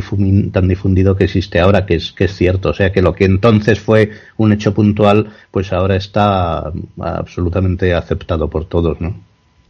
[0.52, 2.70] tan difundido que existe ahora, que es, es cierto.
[2.70, 8.50] O sea que lo que entonces fue un hecho puntual, pues ahora está absolutamente aceptado
[8.50, 9.16] por todos, ¿no?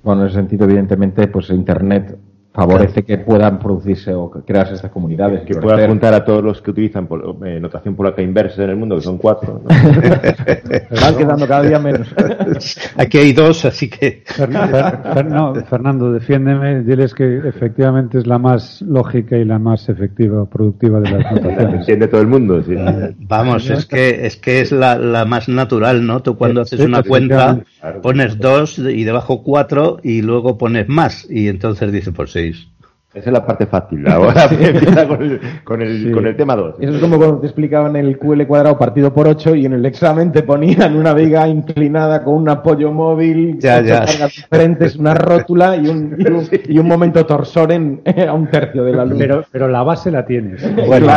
[0.03, 2.17] Bueno, en ese sentido, evidentemente, pues Internet
[2.53, 5.43] favorece que puedan producirse o crearse estas comunidades.
[5.45, 7.07] Que puedan juntar a todos los que utilizan
[7.45, 9.61] eh, notación polaca inversa en el mundo, que son cuatro.
[11.01, 12.13] Van quedando cada día menos.
[12.97, 14.23] Aquí hay dos, así que.
[15.69, 21.09] Fernando, defiéndeme, diles que efectivamente es la más lógica y la más efectiva, productiva de
[21.09, 21.79] las notaciones.
[21.81, 22.73] Entiende todo el mundo, sí.
[22.73, 26.21] Eh, vamos, es que es que es la, la más natural, ¿no?
[26.21, 27.59] Tú cuando haces una cuenta
[28.01, 32.40] pones dos y debajo cuatro y luego pones más y entonces dice por sí
[33.13, 34.08] esa es la parte fácil.
[34.08, 36.75] Ahora empieza con el, con el, con el tema 2.
[36.80, 39.86] Eso es como cuando te explicaban el QL cuadrado partido por 8 y en el
[39.86, 44.06] examen te ponían una viga inclinada con un apoyo móvil, ya, ya.
[44.06, 46.15] diferentes, una rótula y un,
[46.69, 49.17] y un, momento torsor en, a un tercio de la luz.
[49.19, 50.63] Pero, pero la base la tienes.
[50.88, 51.08] Bueno,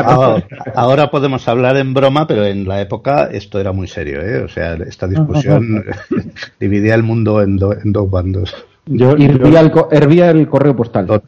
[0.75, 4.21] ahora, podemos hablar en broma, pero en la época esto era muy serio.
[4.21, 4.39] ¿eh?
[4.39, 5.85] O sea, esta discusión
[6.59, 8.53] dividía el mundo en, en dos bandos.
[8.87, 9.13] Yo,
[9.91, 11.07] hervía, el, correo postal.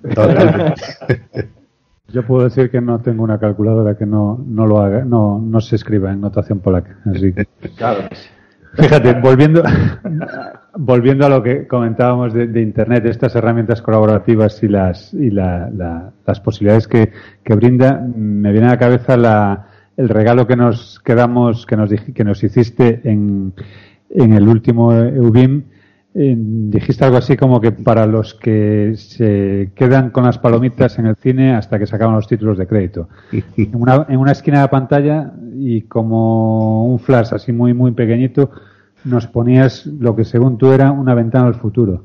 [2.12, 5.60] Yo puedo decir que no tengo una calculadora que no, no lo haga, no, no
[5.60, 6.98] se escriba en notación polaca.
[7.06, 7.34] Así.
[8.74, 9.62] Fíjate, volviendo,
[10.76, 16.86] volviendo a lo que comentábamos de, Internet, estas herramientas colaborativas y las, y las posibilidades
[16.86, 17.10] que,
[17.42, 19.66] que, brinda, me viene a la cabeza la,
[19.96, 23.54] el regalo que nos quedamos, que nos, que nos hiciste en,
[24.10, 25.64] en el último EUBIM
[26.18, 31.16] dijiste algo así como que para los que se quedan con las palomitas en el
[31.16, 33.08] cine hasta que se acaban los títulos de crédito.
[33.56, 37.92] En una, en una esquina de la pantalla y como un flash así muy, muy
[37.92, 38.50] pequeñito,
[39.04, 42.04] nos ponías lo que según tú era una ventana al futuro.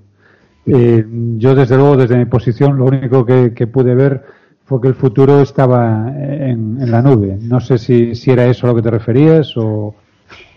[0.66, 1.06] Eh,
[1.38, 4.24] yo desde luego, desde mi posición, lo único que, pude ver
[4.66, 7.38] fue que el futuro estaba en, en la nube.
[7.42, 9.96] No sé si, si era eso a lo que te referías o,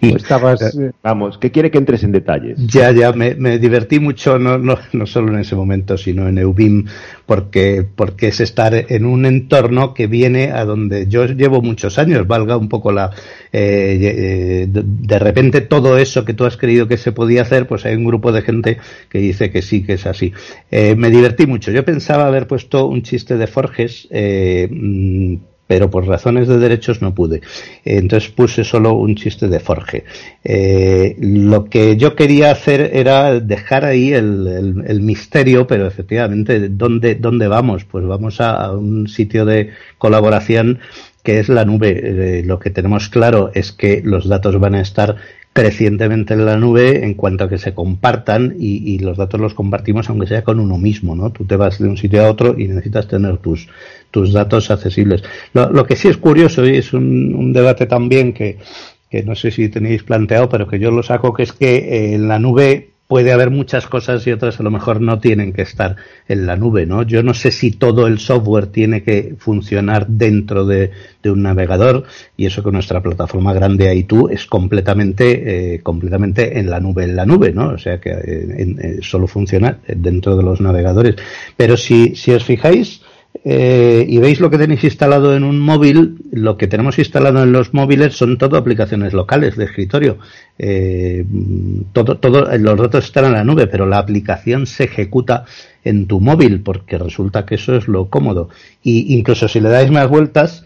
[0.00, 2.58] estabas, eh, vamos, ¿qué quiere que entres en detalles?
[2.66, 6.86] Ya, ya, me, divertí mucho, no, no, no, solo en ese momento, sino en Eubim,
[7.26, 12.26] porque, porque es estar en un entorno que viene a donde yo llevo muchos años,
[12.26, 13.10] valga un poco la...
[13.52, 17.86] Eh, eh, de, repente todo eso que tú has creído que se podía hacer, pues
[17.86, 20.32] hay un grupo de gente que dice que sí, que es así.
[20.70, 21.70] me divertí mucho.
[21.70, 27.14] Yo pensaba haber puesto un chiste de Forges, mm, pero por razones de derechos no
[27.14, 27.40] pude.
[27.84, 30.04] Entonces puse solo un chiste de Forge.
[30.42, 37.48] Eh, lo que yo quería hacer era dejar ahí el, misterio, pero efectivamente, ¿dónde, ¿dónde
[37.48, 37.84] vamos?
[37.84, 40.78] Pues vamos a, un sitio de colaboración
[41.22, 42.38] que es la nube.
[42.38, 45.16] Eh, lo que tenemos claro es que los datos van a estar
[45.54, 50.10] crecientemente en la nube en cuanto a que se compartan y, los datos los compartimos
[50.10, 51.30] aunque sea con uno mismo, ¿no?
[51.30, 53.68] Tú te vas de un sitio a otro y necesitas tener tus,
[54.14, 55.24] tus datos accesibles.
[55.54, 58.58] Lo, que sí es curioso y es un, debate también que,
[59.10, 62.14] que, no sé si tenéis planteado, pero que yo lo saco, que es que eh,
[62.14, 65.62] en la nube puede haber muchas cosas y otras a lo mejor no tienen que
[65.62, 65.96] estar
[66.26, 67.02] en la nube, ¿no?
[67.02, 70.90] Yo no sé si todo el software tiene que funcionar dentro de,
[71.24, 72.04] un navegador
[72.36, 77.16] y eso que nuestra plataforma grande iTunes es completamente, eh, completamente en la nube, en
[77.16, 77.70] la nube, ¿no?
[77.70, 81.16] O sea que eh, eh, solo funciona dentro de los navegadores.
[81.56, 83.00] Pero si, si os fijáis,
[83.46, 87.52] eh, y veis lo que tenéis instalado en un móvil, lo que tenemos instalado en
[87.52, 90.18] los móviles son todo aplicaciones locales de escritorio.
[90.58, 91.26] Eh,
[91.92, 95.44] todo, todo, los datos están en la nube, pero la aplicación se ejecuta
[95.84, 98.48] en tu móvil, porque resulta que eso es lo cómodo.
[98.82, 100.64] Y incluso si le dais más vueltas,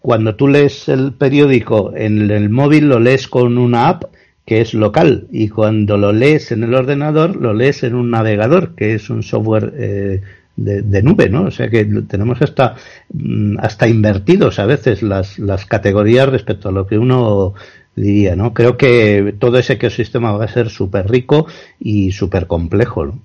[0.00, 4.04] cuando tú lees el periódico en el móvil, lo lees con una app
[4.46, 8.74] que es local y cuando lo lees en el ordenador lo lees en un navegador
[8.74, 10.20] que es un software eh,
[10.56, 11.44] de, nube, ¿no?
[11.44, 12.76] O sea que tenemos hasta,
[13.12, 17.54] mm, hasta invertidos a veces las, las categorías respecto a lo que uno
[17.96, 18.54] diría, ¿no?
[18.54, 21.46] Creo que todo ese ecosistema va a ser súper rico
[21.78, 23.18] y súper complejo, ¿no?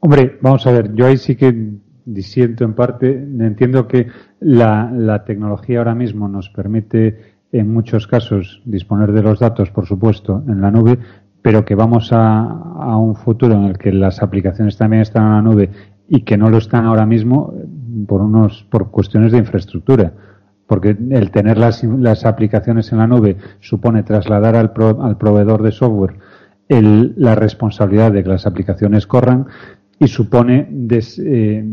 [0.00, 1.52] Hombre, vamos a ver, yo ahí sí que
[2.04, 3.10] disiento en parte.
[3.10, 4.08] Entiendo que
[4.40, 9.86] la, la tecnología ahora mismo nos permite en muchos casos disponer de los datos, por
[9.86, 10.98] supuesto, en la nube,
[11.42, 15.32] pero que vamos a, a, un futuro en el que las aplicaciones también están en
[15.32, 15.70] la nube
[16.08, 17.54] y que no lo están ahora mismo
[18.06, 20.12] por unos por cuestiones de infraestructura.
[20.66, 25.72] Porque el tener las, las aplicaciones en la nube supone trasladar al, al proveedor de
[25.72, 26.16] software
[26.68, 29.46] el, la responsabilidad de que las aplicaciones corran
[29.98, 31.64] y supone des, eh,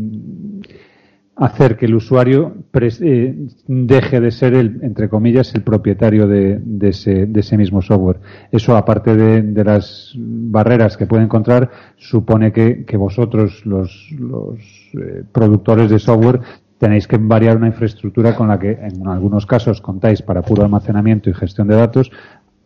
[1.36, 7.26] hacer que el usuario eh, deje de ser el, entre comillas, el propietario de, ese,
[7.26, 8.20] de ese, mismo software.
[8.50, 14.58] Eso, aparte de, las barreras que puede encontrar, supone que, que vosotros, los, los
[14.94, 16.40] eh, productores de software,
[16.78, 21.28] tenéis que variar una infraestructura con la que en algunos casos contáis para puro almacenamiento
[21.28, 22.10] y gestión de datos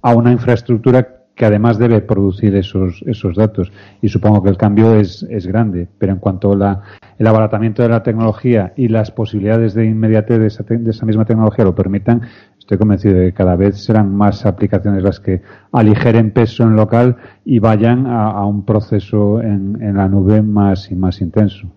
[0.02, 3.72] a una infraestructura que además debe producir esos, esos datos.
[4.02, 6.82] Y supongo que el cambio es, es grande, pero en cuanto a
[7.18, 11.24] el abaratamiento de la tecnología y las posibilidades de inmediatez de esa, de esa, misma
[11.24, 12.22] tecnología lo permitan,
[12.58, 17.16] estoy convencido de que cada vez serán más aplicaciones las que aligeren peso en local
[17.44, 21.70] y vayan a, a un proceso en, en la nube más y más intenso.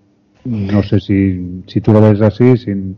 [0.46, 2.98] No sé si, si tú lo ves así, sin,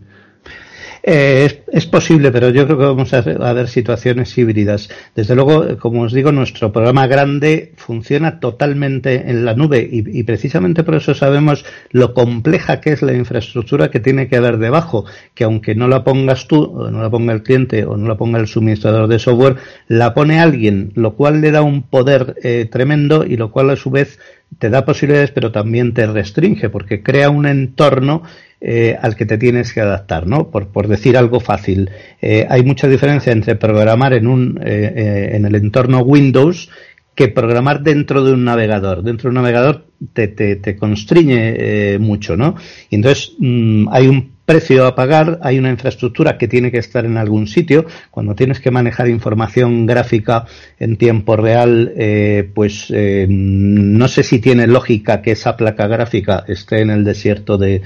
[1.07, 4.89] eh, es, es, posible, pero yo creo que vamos a, ver situaciones híbridas.
[5.13, 10.23] Desde luego, como os digo, nuestro programa grande funciona totalmente en la nube y, y,
[10.23, 15.05] precisamente por eso sabemos lo compleja que es la infraestructura que tiene que haber debajo,
[15.35, 18.17] que aunque no la pongas tú, o no la ponga el cliente, o no la
[18.17, 22.67] ponga el suministrador de software, la pone alguien, lo cual le da un poder eh,
[22.71, 24.17] tremendo y lo cual a su vez
[24.57, 28.23] te da posibilidades, pero también te restringe, porque crea un entorno
[28.61, 30.49] eh, al que te tienes que adaptar, ¿no?
[30.49, 31.89] Por, por decir algo fácil.
[32.21, 36.69] Eh, hay mucha diferencia entre programar en, un, eh, eh, en el entorno Windows
[37.13, 39.03] que programar dentro de un navegador.
[39.03, 42.55] Dentro de un navegador te, te, te constriñe mucho, ¿no?
[42.89, 47.05] Y entonces mmm, hay un precio a pagar, hay una infraestructura que tiene que estar
[47.05, 47.85] en algún sitio.
[48.11, 50.45] Cuando tienes que manejar información gráfica
[50.79, 56.43] en tiempo real, eh, pues eh, no sé si tiene lógica que esa placa gráfica
[56.47, 57.81] esté en el desierto de,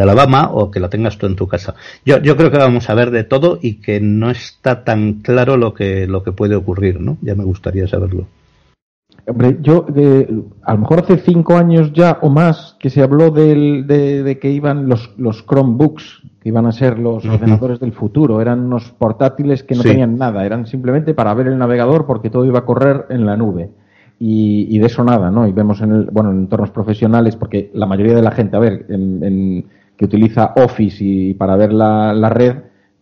[0.00, 1.74] Alabama o que la tengas tú en tu casa.
[2.04, 5.56] Yo, yo creo que vamos a ver de todo y que no está tan claro
[5.56, 7.18] lo que, lo que puede ocurrir, ¿no?
[7.22, 8.26] Ya me gustaría saberlo.
[9.28, 13.32] Hombre, yo, de, a lo mejor hace cinco años ya o más que se habló
[13.32, 17.34] del, de, de, que iban los, los Chromebooks, que iban a ser los uh -huh.
[17.34, 18.40] ordenadores del futuro.
[18.40, 19.88] Eran unos portátiles que no sí.
[19.88, 23.36] tenían nada, eran simplemente para ver el navegador porque todo iba a correr en la
[23.36, 23.70] nube.
[24.20, 25.46] Y, y de eso nada, ¿no?
[25.46, 28.60] Y vemos en, el, bueno, en entornos profesionales, porque la mayoría de la gente, a
[28.60, 29.64] ver, en, en,
[29.96, 32.54] que utiliza Office y para ver la, la red,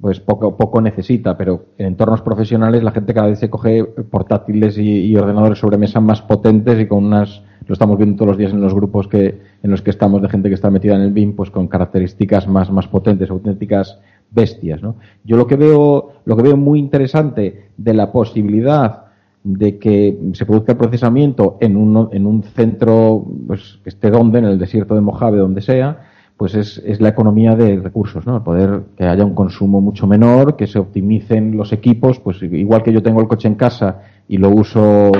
[0.04, 4.76] pues poco, poco necesita, pero en entornos profesionales la gente cada vez se coge portátiles
[4.76, 8.52] y, ordenadores sobre mesa más potentes y con unas, lo estamos viendo todos los días
[8.52, 11.12] en los grupos que, en los que estamos de gente que está metida en el
[11.14, 13.98] BIM, pues con características más, más potentes, auténticas
[14.30, 14.96] bestias, ¿no?
[15.24, 19.04] Yo lo que veo, lo que veo muy interesante de la posibilidad
[19.42, 24.40] de que se produzca el procesamiento en un, en un centro, pues, que esté donde,
[24.40, 28.36] en el desierto de Mojave, donde sea, pues es, es, la economía de recursos, ¿no?
[28.36, 32.82] El poder que haya un consumo mucho menor, que se optimicen los equipos, pues igual
[32.82, 35.12] que yo tengo el coche en casa y lo uso,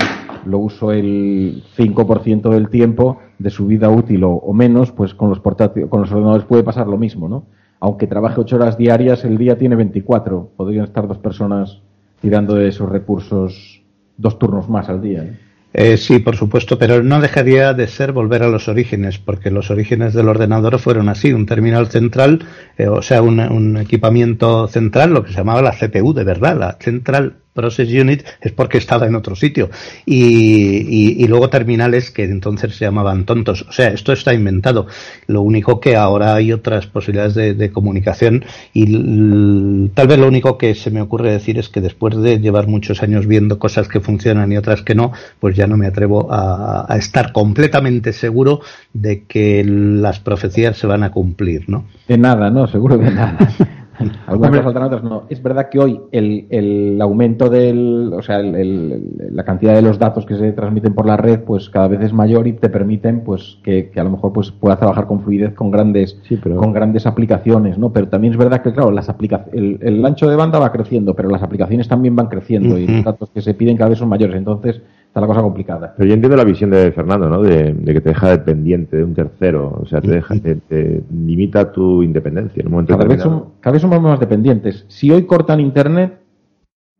[0.45, 5.39] lo uso el 5% del tiempo de su vida útil o, menos, pues con los
[5.39, 7.45] con los ordenadores puede pasar lo mismo, ¿no?
[7.79, 10.51] Aunque trabaje ocho horas diarias, el día tiene 24.
[10.55, 11.81] Podrían estar dos personas
[12.19, 13.83] tirando de esos recursos
[14.17, 15.23] dos turnos más al día.
[15.23, 15.39] ¿eh?
[15.77, 19.69] Eh, sí, por supuesto, pero no dejaría de ser volver a los orígenes, porque los
[19.69, 22.45] orígenes del ordenador fueron así, un terminal central,
[22.77, 26.57] eh, o sea, un, un, equipamiento central, lo que se llamaba la CPU, de verdad,
[26.57, 29.69] la Central Process Unit es porque estaba en otro sitio.
[30.05, 33.65] Y, y, y, luego terminales que entonces se llamaban tontos.
[33.67, 34.87] O sea, esto está inventado.
[35.27, 40.57] Lo único que ahora hay otras posibilidades de, de comunicación y tal vez lo único
[40.57, 44.01] que se me ocurre decir es que después de llevar muchos años viendo cosas que
[44.01, 48.59] funcionan y otras que no, pues ya no me atrevo a, a estar completamente seguro
[48.91, 51.85] de que las profecías se van a cumplir, ¿no?
[52.07, 53.37] De nada, no, seguro de nada.
[54.27, 55.23] Algunas cosas saldrán, otras no.
[55.29, 59.81] Es verdad que hoy el, el aumento del, o sea, el, el, la cantidad de
[59.81, 62.69] los datos que se transmiten por la red, pues cada vez es mayor y te
[62.69, 66.39] permiten, pues, que, que a lo mejor pues puedas trabajar con fluidez con grandes, sí,
[66.41, 66.57] pero...
[66.57, 67.91] con grandes aplicaciones, ¿no?
[67.93, 69.09] Pero también es verdad que, claro, las
[69.53, 72.83] el, el, ancho de banda va creciendo, pero las aplicaciones también van creciendo uh -huh.
[72.83, 74.35] y los datos que se piden cada vez son mayores.
[74.35, 74.81] Entonces,
[75.15, 75.93] está la cosa complicada.
[75.95, 77.41] Pero yo entiendo la visión de Fernando, ¿no?
[77.41, 81.03] De, de que te deja dependiente de un tercero, o sea, te, deja, te, te
[81.09, 84.83] limita tu independencia en un momento cada vez, son, cada vez somos más dependientes.
[84.89, 86.19] Si hoy cortan internet,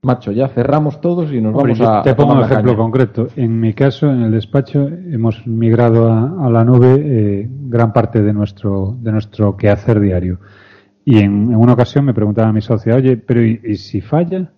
[0.01, 2.03] macho, ya cerramos todos y nos vamos a.
[2.03, 3.27] Te pongo un ejemplo concreto.
[3.35, 8.31] En mi caso, en el despacho, hemos migrado a, la nube eh, gran parte de
[8.31, 10.39] nuestro, de nuestro quehacer diario.
[11.03, 14.51] Y en, una ocasión me preguntaba a mi socia, oye, pero ¿y, si falla?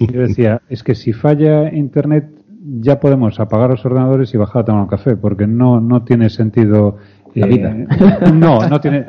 [0.00, 2.37] Y yo decía, es que si falla Internet
[2.80, 6.30] ya podemos apagar los ordenadores y bajar a tomar un café, porque no, no tiene
[6.30, 6.96] sentido
[7.34, 7.70] la vida.
[7.70, 7.86] Eh,
[8.32, 9.06] no, no tiene.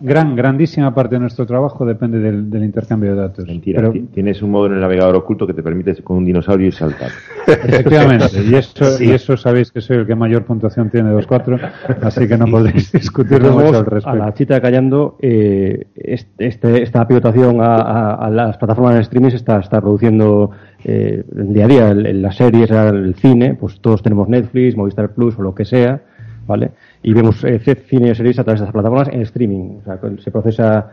[0.00, 3.46] Gran, grandísima parte de nuestro trabajo depende del, intercambio de datos.
[3.46, 3.90] Mentira.
[4.12, 7.10] tienes un modo en el navegador oculto que te permite con un dinosaurio y saltar.
[7.46, 8.26] Efectivamente.
[8.48, 11.58] Y eso, y eso sabéis que soy el que mayor puntuación tiene de los cuatro,
[12.02, 14.08] así que no podréis discutirlo mucho al respecto.
[14.08, 19.80] A la chita callando, eh, este, esta pivotación a, las plataformas de streaming está, está
[19.80, 20.50] produciendo
[20.84, 25.38] eh, día a día en las series, el cine, pues todos tenemos Netflix, Movistar Plus
[25.38, 26.00] o lo que sea,
[26.46, 26.70] ¿vale?
[27.02, 29.78] y vemos eh, cine y series a través de esas plataformas en streaming.
[29.80, 30.90] O sea, se procesa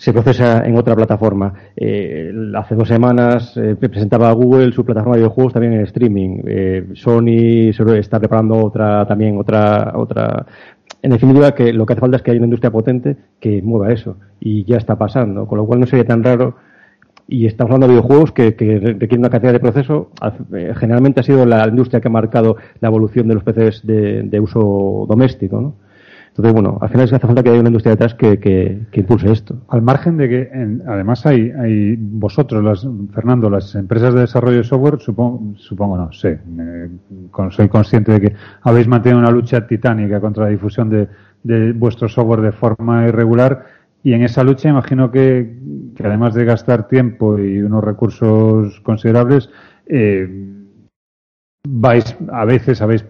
[0.00, 1.52] se procesa en otra plataforma.
[1.76, 6.40] Eh, hace dos semanas eh, presentaba Google su plataforma de videojuegos también en streaming.
[6.46, 7.68] Eh, Sony
[7.98, 10.46] está preparando otra también otra otra.
[11.02, 13.92] En definitiva, que lo que hace falta es que haya una industria potente que mueva
[13.92, 15.46] eso y ya está pasando.
[15.46, 16.56] Con lo cual no sería tan raro
[17.30, 20.10] y estamos hablando de videojuegos que, requieren una cantidad de proceso.
[20.52, 24.40] Eh, generalmente ha sido la industria que ha marcado la evolución de los PCs de,
[24.40, 25.74] uso doméstico, ¿no?
[26.28, 29.32] Entonces, bueno, al final es que hace falta que haya una industria detrás que, impulse
[29.32, 29.56] esto.
[29.68, 30.50] Al margen de que,
[30.86, 36.12] además, hay, hay vosotros, las, Fernando, las empresas de desarrollo de software, supongo, supongo no
[36.12, 36.38] sé,
[37.50, 41.08] soy consciente de que habéis mantenido una lucha titánica contra la difusión de,
[41.42, 43.64] de vuestro software de forma irregular
[44.02, 45.58] y en esa lucha imagino que,
[46.02, 49.50] además de gastar tiempo y unos recursos considerables,
[49.86, 50.28] eh,
[51.68, 53.04] vais, a veces habéis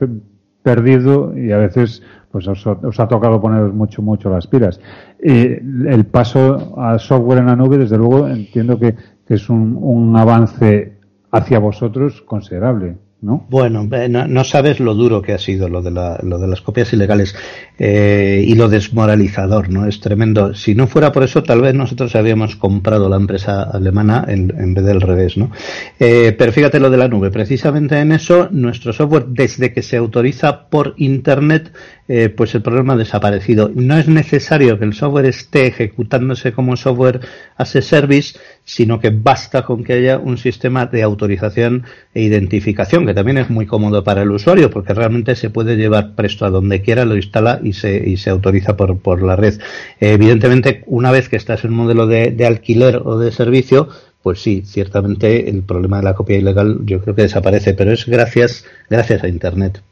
[0.62, 4.80] perdido y a veces pues os, ha tocado poneros mucho, mucho las pilas.
[5.18, 8.94] Eh, el paso a software en la nube, desde luego, entiendo que,
[9.26, 10.98] que es un, un avance
[11.32, 12.96] hacia vosotros considerable.
[13.22, 13.46] ¿No?
[13.50, 16.62] Bueno, eh, no, sabes lo duro que ha sido lo de, la, lo de las
[16.62, 17.34] copias ilegales
[17.78, 19.86] eh, y lo desmoralizador, ¿no?
[19.86, 20.54] Es tremendo.
[20.54, 24.72] Si no fuera por eso, tal vez nosotros habíamos comprado la empresa alemana en, en
[24.72, 25.50] vez del revés, ¿no?
[25.98, 27.30] Eh, pero fíjate lo de la nube.
[27.30, 31.72] Precisamente en eso, nuestro software, desde que se autoriza por Internet,
[32.12, 33.70] eh, pues el problema ha desaparecido.
[33.72, 37.20] No es necesario que el software esté ejecutándose como software
[37.56, 38.36] as a service,
[38.70, 41.82] sino que basta con que haya un sistema de autorización
[42.14, 46.14] e identificación, que también es muy cómodo para el usuario, porque realmente se puede llevar
[46.14, 49.58] presto a donde quiera, lo instala y se, y se autoriza por, por la red.
[49.98, 53.88] evidentemente, una vez que estás en un modelo de, alquiler o de servicio,
[54.22, 58.06] pues sí, ciertamente el problema de la copia ilegal yo creo que desaparece, pero es
[58.06, 59.82] gracias, gracias a Internet.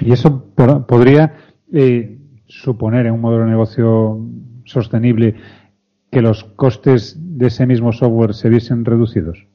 [0.00, 0.46] Y eso
[0.88, 1.36] podría
[1.72, 4.18] eh, suponer en un modelo de negocio
[4.64, 5.36] sostenible
[6.10, 9.46] que los costes de ese mismo software se viesen reducidos?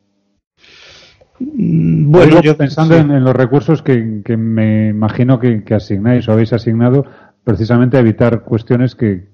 [1.39, 7.05] Mm, bueno, yo pensando en, los recursos que, me imagino que, asignáis o habéis asignado
[7.43, 9.29] precisamente a evitar cuestiones que,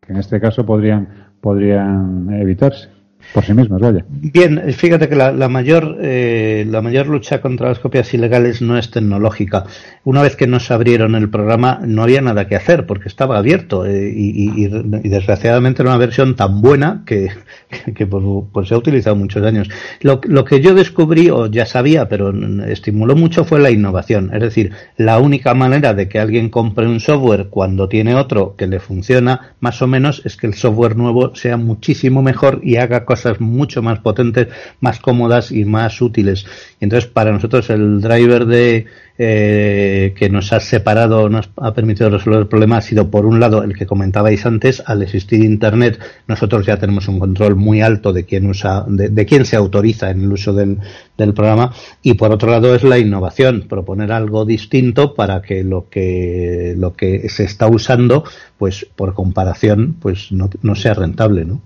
[0.00, 2.99] que en este caso podrían, podrían evitarse
[3.32, 4.04] por sí mismas, vaya.
[4.08, 8.90] Bien, fíjate que la, mayor eh, la mayor lucha contra las copias ilegales no es
[8.90, 9.64] tecnológica.
[10.04, 13.86] Una vez que nos abrieron el programa no había nada que hacer porque estaba abierto
[13.86, 14.68] eh, y,
[15.08, 17.28] desgraciadamente era una versión tan buena que,
[17.94, 19.68] que, pues, pues, se ha utilizado muchos años.
[20.00, 22.32] Lo, lo que yo descubrí o ya sabía, pero
[22.66, 24.30] estimuló mucho fue la innovación.
[24.34, 28.66] Es decir, la única manera de que alguien compre un software cuando tiene otro que
[28.66, 33.04] le funciona más o menos es que el software nuevo sea muchísimo mejor y haga
[33.04, 34.48] cosas mucho más potentes,
[34.80, 36.46] más cómodas y más útiles.
[36.80, 38.86] Entonces, para nosotros el driver de
[39.22, 43.38] eh, que nos ha separado, nos ha permitido resolver el problema ha sido por un
[43.38, 48.14] lado el que comentabais antes, al existir Internet, nosotros ya tenemos un control muy alto
[48.14, 50.78] de quién usa, de, quién se autoriza en el uso del,
[51.18, 55.90] del programa, y por otro lado es la innovación, proponer algo distinto para que lo
[55.90, 58.24] que lo que se está usando,
[58.56, 61.60] pues por comparación, pues no, no sea rentable, ¿no?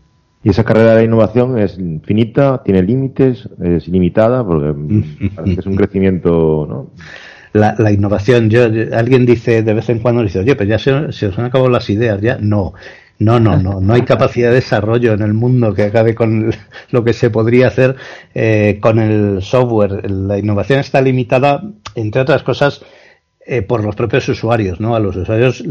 [0.44, 4.74] Y esa carrera de innovación es infinita, tiene límites, es ilimitada, porque
[5.34, 6.90] parece que es un crecimiento, ¿no?
[7.54, 11.12] La, la innovación, yo, alguien dice de vez en cuando, dice, oye, pues ya se,
[11.12, 12.36] se os han acabado las ideas, ya.
[12.40, 12.74] No,
[13.18, 16.52] no, no, no, no hay capacidad de desarrollo en el mundo que acabe con
[16.90, 17.96] lo que se podría hacer
[18.34, 20.10] eh, con el software.
[20.10, 21.62] La innovación está limitada,
[21.94, 22.82] entre otras cosas,
[23.46, 24.96] eh, por los propios usuarios, ¿no?
[24.96, 25.62] A los usuarios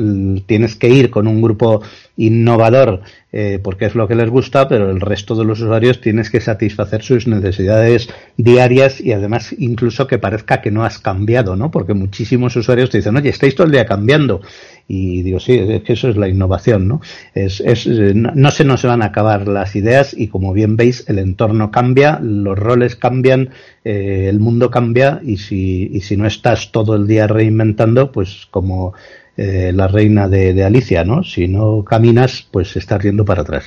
[0.46, 1.82] tienes que ir con un grupo
[2.16, 3.02] innovador
[3.36, 6.40] eh, porque es lo que les gusta, pero el resto de los usuarios tienes que
[6.40, 8.08] satisfacer sus necesidades
[8.38, 11.72] diarias y además incluso que parezca que no has cambiado, ¿no?
[11.72, 14.42] Porque muchísimos usuarios te dicen, oye, estáis todo el día cambiando.
[14.88, 17.02] Y digo, sí, es que eso es la innovación, ¿no?
[17.34, 21.18] Es, es, no se nos van a acabar las ideas y como bien veis, el
[21.18, 23.50] entorno cambia, los roles cambian,
[23.84, 28.48] eh, el mundo cambia y si, y si no estás todo el día reinventando, pues
[28.52, 28.94] como
[29.36, 31.24] eh, la reina de, Alicia, ¿no?
[31.24, 33.66] Si no caminas, pues estás yendo para atrás.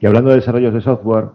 [0.00, 1.26] Y hablando de desarrollos de software,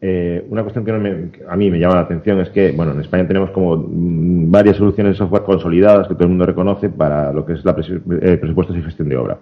[0.00, 3.28] eh, una cuestión que, a mí me llama la atención es que, bueno, en España
[3.28, 7.46] tenemos como mm, varias soluciones de software consolidadas que todo el mundo reconoce para lo
[7.46, 9.38] que es la eh, presupuestos y gestión de obra.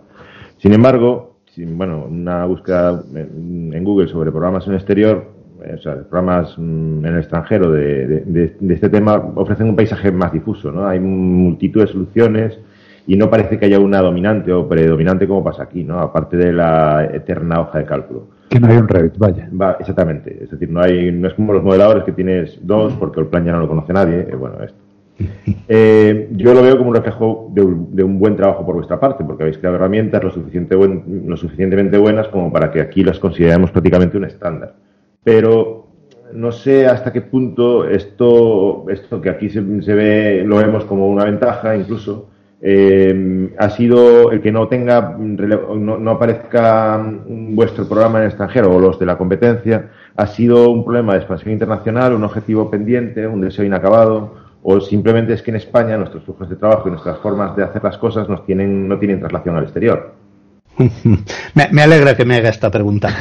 [0.59, 6.55] Sin embargo, bueno, una búsqueda en, Google sobre programas en el exterior, o sea, programas
[6.59, 10.87] mm, en el extranjero de, de, este tema ofrecen un paisaje más difuso, ¿no?
[10.87, 12.59] Hay multitud de soluciones
[13.09, 15.99] y no parece que haya una dominante o predominante como pasa aquí, ¿no?
[15.99, 18.27] Aparte de la eterna hoja de cálculo.
[18.51, 19.49] Que no hay un Revit, vaya.
[19.59, 20.45] Va, exactamente.
[20.45, 23.47] Es decir, no hay, no es como los modeladores que tienes dos porque el plan
[23.47, 24.27] ya no lo conoce nadie.
[24.31, 24.79] Eh, bueno, esto.
[25.71, 29.43] Eh, yo lo veo como un reflejo de un, buen trabajo por vuestra parte, porque
[29.43, 34.17] habéis creado herramientas lo, suficiente lo suficientemente buenas como para que aquí las consideremos prácticamente
[34.17, 34.75] un estándar.
[35.23, 35.89] Pero
[36.33, 41.07] no sé hasta qué punto esto, esto que aquí se, se ve, lo vemos como
[41.07, 42.31] una ventaja incluso,
[42.61, 48.81] eh, ha sido el que no tenga, no, aparezca vuestro programa en el extranjero o
[48.81, 53.41] los de la competencia, ha sido un problema de expansión internacional, un objetivo pendiente, un
[53.41, 57.55] deseo inacabado, o simplemente es que en España nuestros flujos de trabajo y nuestras formas
[57.55, 60.18] de hacer las cosas nos tienen, no tienen traslación al exterior.
[61.55, 63.15] me, alegra que me haga esta pregunta,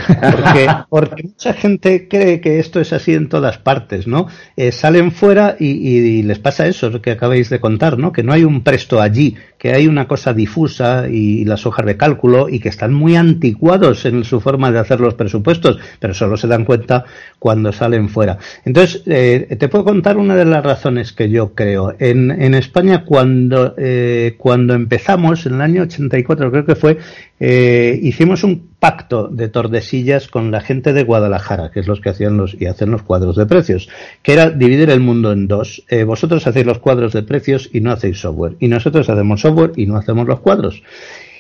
[0.90, 4.28] porque, mucha gente cree que esto es así en todas partes, ¿no?
[4.56, 8.12] Eh, salen fuera y, les pasa eso, lo que acabáis de contar, ¿no?
[8.12, 11.98] Que no hay un presto allí, que hay una cosa difusa y, las hojas de
[11.98, 16.38] cálculo y que están muy anticuados en su forma de hacer los presupuestos, pero solo
[16.38, 17.06] se dan cuenta
[17.40, 18.38] cuando salen fuera.
[18.66, 21.96] Entonces, eh, te puedo contar una de las razones que yo creo.
[22.00, 26.98] En, en España, cuando, eh, cuando empezamos, en el año 84 creo que fue,
[27.40, 32.10] eh, hicimos un pacto de tordesillas con la gente de Guadalajara, que es los que
[32.10, 33.90] hacían los y hacen los cuadros de precios,
[34.22, 35.84] que era dividir el mundo en dos.
[35.90, 39.72] Eh, vosotros hacéis los cuadros de precios y no hacéis software, y nosotros hacemos software
[39.76, 40.84] y no hacemos los cuadros.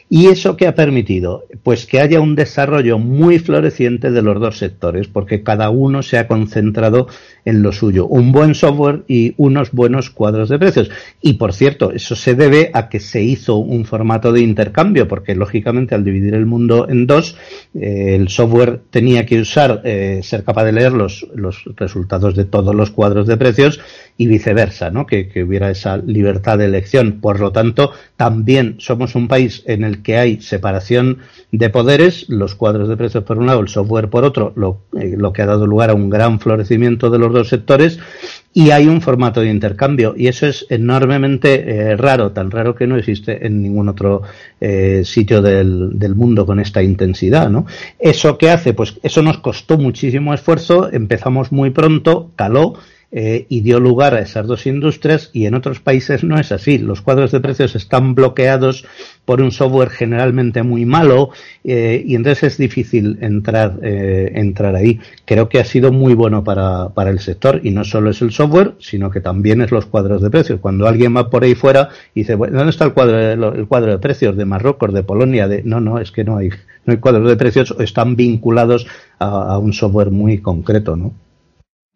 [0.09, 1.43] ¿Y eso qué ha permitido?
[1.63, 6.17] Pues que haya un desarrollo muy floreciente de los dos sectores, porque cada uno se
[6.17, 7.07] ha concentrado
[7.47, 8.07] en lo suyo.
[8.07, 10.91] Un buen software y unos buenos cuadros de precios.
[11.21, 15.33] Y por cierto, eso se debe a que se hizo un formato de intercambio, porque
[15.33, 17.37] lógicamente al dividir el mundo en dos,
[17.73, 22.43] eh, el software tenía que usar, eh, ser capaz de leer los, los resultados de
[22.43, 23.79] todos los cuadros de precios
[24.17, 25.05] y viceversa, ¿no?
[25.05, 27.21] Que, que hubiera esa libertad de elección.
[27.21, 31.19] Por lo tanto, también somos un país en el que hay separación
[31.53, 35.15] de poderes, los cuadros de precios por un lado, el software por otro, lo, eh,
[35.17, 37.99] lo que ha dado lugar a un gran florecimiento de los sectores,
[38.53, 42.87] y hay un formato de intercambio, y eso es enormemente eh, raro, tan raro que
[42.87, 44.23] no existe en ningún otro
[44.59, 47.67] eh, sitio del, del, mundo con esta intensidad, ¿no?
[47.99, 48.73] ¿Eso qué hace?
[48.73, 52.75] Pues eso nos costó muchísimo esfuerzo, empezamos muy pronto, caló,
[53.09, 56.77] eh, y dio lugar a esas dos industrias y en otros países no es así.
[56.77, 58.85] Los cuadros de precios están bloqueados
[59.23, 61.29] por un software generalmente muy malo
[61.63, 64.99] eh, y entonces es difícil entrar, eh, entrar ahí.
[65.23, 68.31] Creo que ha sido muy bueno para, para el sector y no solo es el
[68.31, 70.59] software, sino que también es los cuadros de precios.
[70.59, 73.99] Cuando alguien va por ahí fuera y dice, ¿dónde está el cuadro, el cuadro de
[73.99, 75.47] precios de Marruecos, de Polonia?
[75.47, 75.63] De...
[75.63, 76.49] No, no, es que no hay,
[76.85, 78.85] no hay cuadros de precios, están vinculados
[79.17, 81.13] a, a un software muy concreto, ¿no?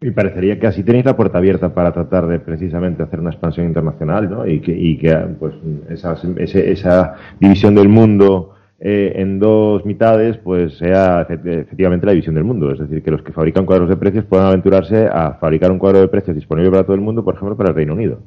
[0.04, 3.68] Y parecería que así tenéis la puerta abierta para tratar de precisamente hacer una expansión
[3.68, 4.48] internacional, ¿no?
[4.48, 5.54] Y que, pues,
[5.90, 12.46] esa, esa división del mundo eh, en dos mitades, pues sea efectivamente la división del
[12.46, 12.72] mundo.
[12.72, 16.00] Es decir, que los que fabrican cuadros de precios puedan aventurarse a fabricar un cuadro
[16.02, 18.22] de precios disponible para todo el mundo, por ejemplo, para el Reino Unido.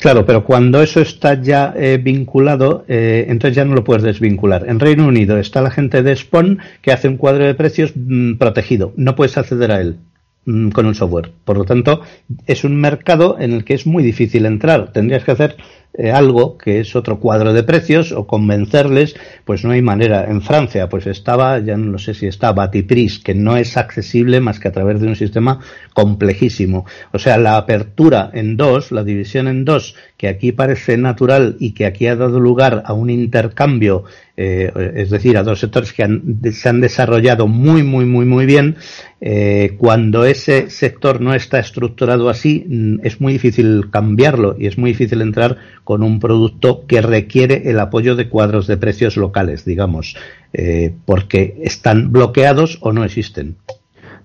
[0.00, 4.68] Claro, pero cuando eso está ya eh, vinculado, eh, entonces ya no lo puedes desvincular.
[4.68, 8.34] En Reino Unido está la gente de Spawn que hace un cuadro de precios mm,
[8.34, 8.92] protegido.
[8.96, 9.98] No puedes acceder a él.
[10.46, 11.32] Mm, con el software.
[11.44, 12.02] Por lo tanto,
[12.46, 14.92] es un mercado en el que es muy difícil entrar.
[14.92, 15.56] Tendrías que hacer
[15.94, 19.16] eh, algo que es otro cuadro de precios o convencerles,
[19.46, 20.26] pues no hay manera.
[20.28, 24.60] En Francia, pues estaba, ya no sé si está Batipris, que no es accesible más
[24.60, 25.60] que a través de un sistema
[25.94, 26.84] complejísimo.
[27.12, 31.72] O sea, la apertura en dos, la división en dos, que aquí parece natural y
[31.72, 34.04] que aquí ha dado lugar a un intercambio,
[34.36, 38.76] eh, es decir, a dos sectores que se han desarrollado muy, muy, muy, muy bien,
[39.20, 44.76] eh, cuando ese sector no está estructurado así, mm, es muy difícil cambiarlo y es
[44.76, 49.64] muy difícil entrar con un producto que requiere el apoyo de cuadros de precios locales,
[49.64, 50.16] digamos,
[50.52, 53.56] eh, porque están bloqueados o no existen.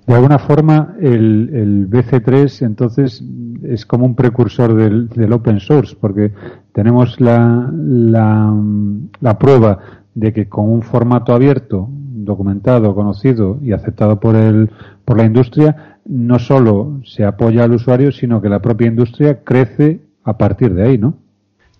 [0.10, 3.24] De alguna forma, el, BC3 entonces
[3.64, 6.32] es como un precursor del, open source, porque
[6.74, 14.36] tenemos la, la, prueba de que con un formato abierto, documentado, conocido y aceptado por,
[14.36, 14.70] el,
[15.06, 20.02] por la industria, no solo se apoya al usuario, sino que la propia industria crece
[20.24, 21.18] a partir de ahí, ¿no?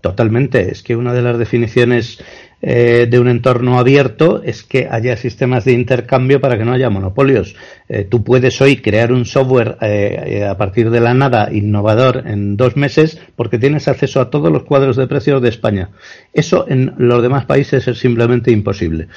[0.02, 0.72] Totalmente.
[0.72, 2.24] Es que una de las definiciones
[2.62, 6.90] eh, de un entorno abierto es que haya sistemas de intercambio para que no haya
[6.90, 7.56] monopolios.
[7.88, 12.58] Eh, tú puedes hoy crear un software eh, a partir de la nada innovador en
[12.58, 15.92] dos meses porque tienes acceso a todos los cuadros de precios de España.
[16.34, 19.08] Eso en los demás países es simplemente imposible.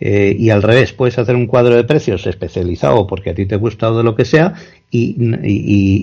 [0.00, 3.90] y al revés, puedes hacer un cuadro de precios especializado porque a ti te gusta
[3.90, 4.54] o de lo que sea
[4.90, 5.16] y,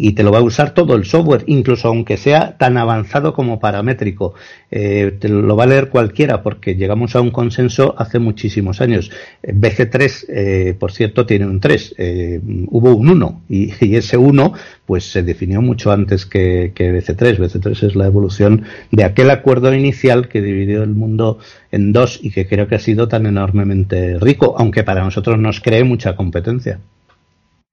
[0.08, 3.60] y, te lo va a usar todo el software, incluso aunque sea tan avanzado como
[3.60, 4.36] paramétrico.
[4.70, 9.12] te lo va a leer cualquiera porque llegamos a un consenso hace muchísimos años.
[9.44, 11.96] BC3, eh, por cierto, tiene un 3.
[11.98, 14.54] Eh, hubo un 1 y, ese 1
[14.86, 17.38] pues se definió mucho antes que, que BC3.
[17.38, 21.40] BC3 es la evolución de aquel acuerdo inicial que dividió el mundo
[21.72, 25.60] en dos y que creo que ha sido tan enormemente rico, aunque para nosotros nos
[25.62, 26.80] cree mucha competencia.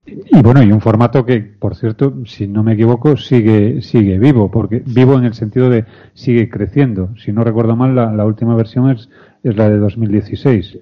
[0.05, 4.51] Y bueno, y un formato que, por cierto, si no me equivoco, sigue, sigue vivo,
[4.51, 5.85] porque vivo en el sentido de
[6.15, 7.15] sigue creciendo.
[7.17, 9.09] Si no recuerdo mal, la, última versión es,
[9.45, 10.79] es la de 2016.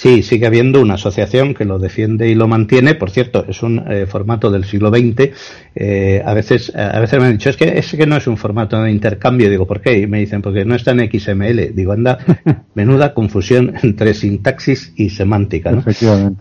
[0.00, 2.94] Sí, sigue habiendo una asociación que lo defiende y lo mantiene.
[2.94, 5.30] Por cierto, es un eh, formato del siglo XX.
[5.74, 8.38] Eh, a veces, a veces me han dicho es que ese que no es un
[8.38, 9.50] formato de intercambio.
[9.50, 9.98] Digo, ¿por qué?
[9.98, 11.74] Y me dicen porque no está en XML.
[11.74, 12.16] Digo, anda,
[12.74, 15.84] menuda confusión entre sintaxis y semántica, ¿no?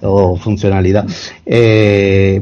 [0.03, 1.05] O funcionalidad.
[1.45, 2.41] Eh,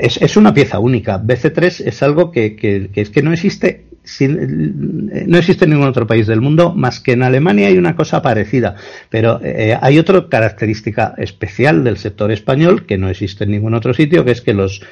[0.00, 1.22] es, es, una pieza única.
[1.22, 6.06] BC3 es algo que, que, que es que no existe no existe en ningún otro
[6.06, 8.74] país del mundo más que en Alemania hay una cosa parecida,
[9.10, 13.94] pero eh, hay otra característica especial del sector español que no existe en ningún otro
[13.94, 14.82] sitio, que es que los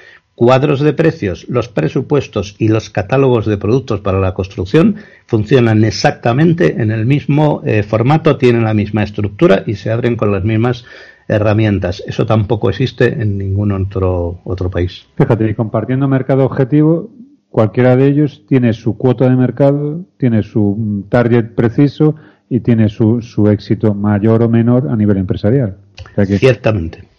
[0.40, 4.96] cuadros de precios, los presupuestos y los catálogos de productos para la construcción
[5.26, 10.32] funcionan exactamente en el mismo eh, formato, tienen la misma estructura y se abren con
[10.32, 10.86] las mismas
[11.28, 12.02] herramientas.
[12.06, 15.06] Eso tampoco existe en ningún otro, otro país.
[15.16, 17.11] Fíjate, y compartiendo mercado objetivo,
[17.51, 22.14] Cualquiera de ellos tiene su cuota de mercado, tiene su target preciso
[22.48, 25.76] y tiene su, su éxito mayor o menor a nivel empresarial.
[26.38, 27.09] Ciertamente.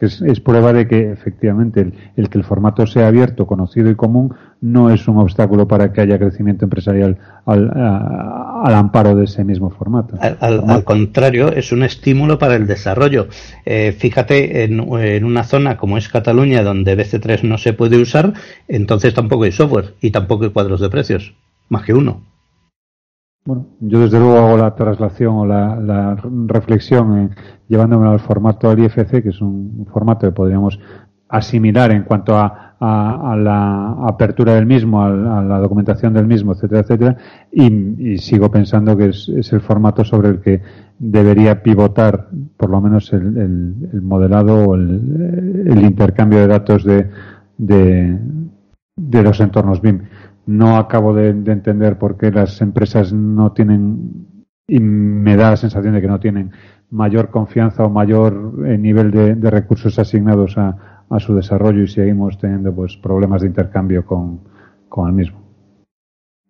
[0.00, 4.90] Es, prueba de que efectivamente el, que el formato sea abierto, conocido y común no
[4.90, 7.16] es un obstáculo para que haya crecimiento empresarial
[7.46, 7.70] al,
[8.74, 10.18] amparo de ese mismo formato.
[10.20, 13.28] Al, contrario, es un estímulo para el desarrollo.
[13.64, 18.34] Eh, fíjate, en, en, una zona como es Cataluña, donde BC3 no se puede usar,
[18.68, 21.34] entonces tampoco hay software y tampoco hay cuadros de precios,
[21.68, 22.33] más que uno.
[23.46, 26.16] Bueno, yo desde luego hago la traslación o la,
[26.46, 27.30] reflexión eh,
[27.68, 30.80] llevándome al formato del IFC, que es un formato que podríamos
[31.28, 37.16] asimilar en cuanto a, la apertura del mismo, a, la documentación del mismo, etcétera, etcétera,
[37.52, 40.62] y, sigo pensando que es, el formato sobre el que
[40.98, 47.10] debería pivotar por lo menos el, modelado o el, intercambio de datos de,
[47.58, 50.00] de los entornos BIM
[50.46, 55.94] no acabo de, entender por qué las empresas no tienen, y me da la sensación
[55.94, 56.52] de que no tienen
[56.90, 62.38] mayor confianza o mayor eh, nivel de, recursos asignados a, a, su desarrollo y seguimos
[62.38, 64.40] teniendo pues problemas de intercambio con,
[64.88, 65.43] con el mismo.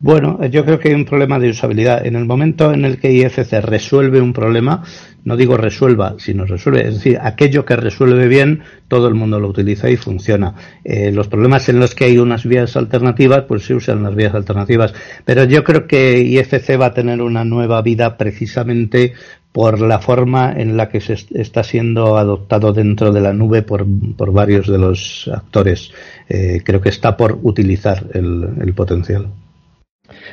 [0.05, 2.05] Bueno, yo creo que hay un problema de usabilidad.
[2.05, 4.83] En el momento en el que IFC resuelve un problema,
[5.25, 9.49] no digo resuelva, sino resuelve, es decir, aquello que resuelve bien, todo el mundo lo
[9.49, 10.57] utiliza y funciona.
[10.85, 14.35] Eh, los problemas en los que hay unas vías alternativas, pues se usan las vías
[14.35, 14.93] alternativas.
[15.25, 19.15] Pero yo creo que IFC va a tener una nueva vida precisamente
[19.53, 23.87] por la forma en la que se está siendo adoptado dentro de la nube por,
[24.33, 25.93] varios de los actores.
[26.29, 29.31] Eh, creo que está por utilizar el potencial.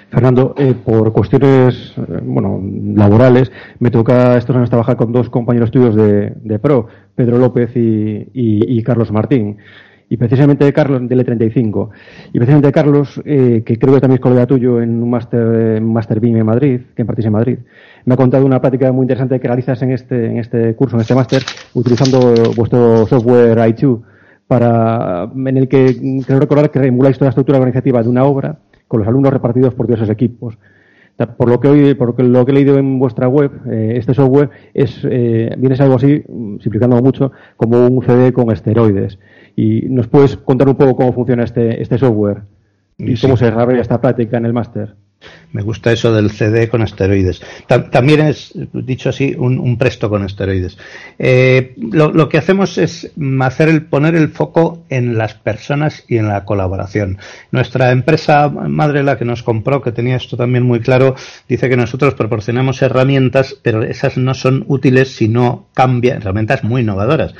[0.10, 2.62] Fernando, eh, por cuestiones eh, bueno,
[2.96, 8.84] laborales, me toca estos años trabajar con dos compañeros tuyos de, PRO, Pedro López y,
[8.84, 9.58] Carlos Martín.
[10.10, 11.90] Y precisamente de Carlos, del E35.
[12.34, 15.80] Y precisamente de Carlos, eh, que creo que también es colega tuyo en un máster
[15.80, 17.60] Master BIM en Madrid, que impartís en Madrid,
[18.04, 21.02] me ha contado una práctica muy interesante que realizas en este, en este curso, en
[21.04, 21.44] este máster,
[21.76, 24.02] utilizando vuestro software i2,
[24.48, 25.96] para, en el que
[26.28, 28.58] creo recordar que emuláis toda la estructura organizativa de una obra
[28.92, 30.58] con los alumnos repartidos por diversos equipos.
[31.38, 34.50] Por lo que hoy, por lo que he leído en vuestra web, eh, este software
[34.74, 36.22] es eh, viene a ser algo así,
[36.60, 39.18] simplificando mucho, como un CD con esteroides.
[39.56, 42.42] Y nos puedes contar un poco cómo funciona este, este software
[42.98, 44.96] y cómo se desarrolla esta práctica en el máster.
[45.54, 47.41] Me gusta eso del CD con esteroides.
[47.91, 50.78] también es, dicho así, un, presto con esteroides.
[51.20, 56.28] Eh, lo, que hacemos es hacer el, poner el foco en las personas y en
[56.28, 57.18] la colaboración.
[57.52, 61.16] Nuestra empresa madre, la que nos compró, que tenía esto también muy claro,
[61.49, 66.82] dice que nosotros proporcionamos herramientas, pero esas no son útiles si no cambian, herramientas muy
[66.82, 67.34] innovadoras.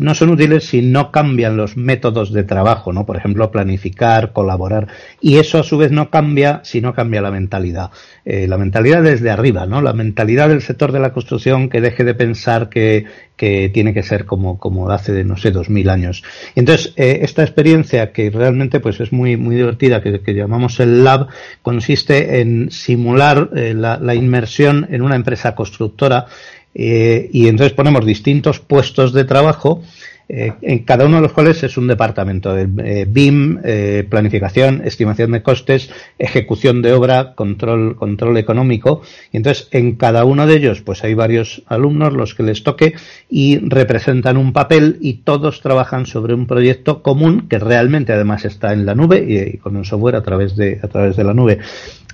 [0.00, 3.06] no son útiles si no cambian los métodos de trabajo, ¿no?
[3.06, 4.88] Por ejemplo, planificar, colaborar.
[5.20, 7.90] Y eso a su vez no cambia si no cambia la mentalidad.
[8.24, 9.82] Eh, la mentalidad desde arriba, ¿no?
[9.82, 13.06] La mentalidad del sector de la construcción que deje de pensar que,
[13.36, 16.24] tiene que ser como, como hace, no sé, dos mil años.
[16.56, 21.04] Y entonces, eh, esta experiencia que realmente pues es muy, muy divertida, que, llamamos el
[21.04, 21.28] lab,
[21.62, 26.26] consiste en simular eh, la, la inmersión en una empresa constructora
[26.74, 29.82] y entonces ponemos distintos puestos de trabajo
[30.30, 34.82] eh, en cada uno de los cuales es un departamento de eh, BIM, eh, planificación,
[34.84, 39.00] estimación de costes, ejecución de obra, control, control económico.
[39.32, 42.94] Y entonces en cada uno de ellos pues hay varios alumnos los que les toque
[43.30, 48.74] y representan un papel y todos trabajan sobre un proyecto común que realmente además está
[48.74, 51.58] en la nube y, con un software a través de, a través de la nube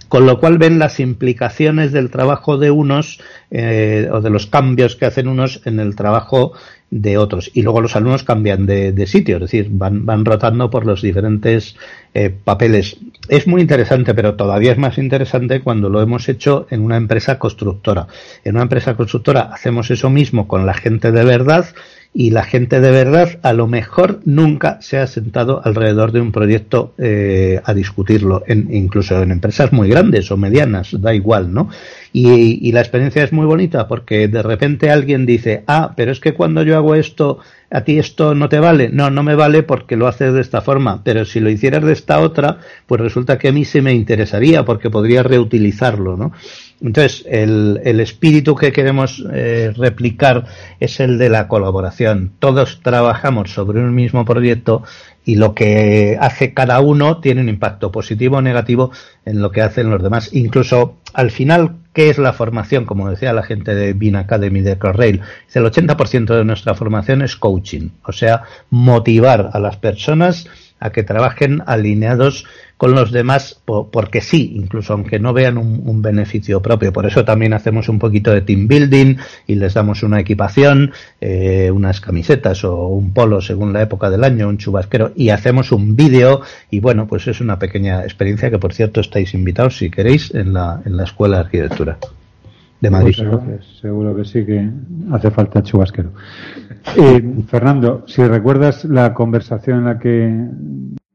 [0.08, 5.06] con lo cual ven las implicaciones del trabajo de unos o de los cambios que
[5.06, 6.52] hacen unos en el trabajo
[6.94, 7.50] de otros.
[7.54, 11.76] Y luego los alumnos cambian de, sitio, es decir, van, van rotando por los diferentes
[12.14, 12.98] eh, papeles.
[13.28, 17.38] Es muy interesante, pero todavía es más interesante cuando lo hemos hecho en una empresa
[17.38, 18.06] constructora.
[18.44, 21.66] En una empresa constructora hacemos eso mismo con la gente de verdad
[22.16, 26.30] y la gente de verdad a lo mejor nunca se ha sentado alrededor de un
[26.30, 31.68] proyecto eh, a discutirlo, en, incluso en empresas muy grandes o medianas, da igual, ¿no?
[32.12, 36.20] Y, y, la experiencia es muy bonita porque de repente alguien dice, ah, pero es
[36.20, 37.40] que cuando yo hago esto,
[37.74, 38.88] a ti esto no te vale.
[38.88, 41.92] No, no me vale porque lo haces de esta forma, pero si lo hicieras de
[41.92, 46.30] esta otra, pues resulta que a mí se me interesaría porque podría reutilizarlo, ¿no?
[46.80, 50.44] Entonces, el, el espíritu que queremos eh, replicar
[50.78, 52.32] es el de la colaboración.
[52.38, 54.84] Todos trabajamos sobre un mismo proyecto
[55.24, 58.90] y lo que hace cada uno tiene un impacto positivo o negativo
[59.24, 60.30] en lo que hacen los demás.
[60.32, 62.84] Incluso al final, ¿qué es la formación?
[62.84, 65.22] Como decía la gente de Bean Academy de Corrail,
[65.54, 67.63] el 80% de nuestra formación es coaching,
[68.04, 70.48] o sea, motivar a las personas
[70.80, 72.44] a que trabajen alineados
[72.76, 76.92] con los demás porque sí, incluso aunque no vean un, beneficio propio.
[76.92, 81.70] Por eso también hacemos un poquito de team building y les damos una equipación, eh,
[81.70, 85.96] unas camisetas o un polo según la época del año, un chubasquero y hacemos un
[85.96, 90.34] vídeo y bueno, pues es una pequeña experiencia que por cierto estáis invitados si queréis
[90.34, 91.98] en la, en la Escuela de Arquitectura
[93.80, 94.70] seguro que sí que
[95.12, 96.10] hace falta chubasquero.
[96.96, 100.46] Eh, Fernando, si recuerdas la conversación en la que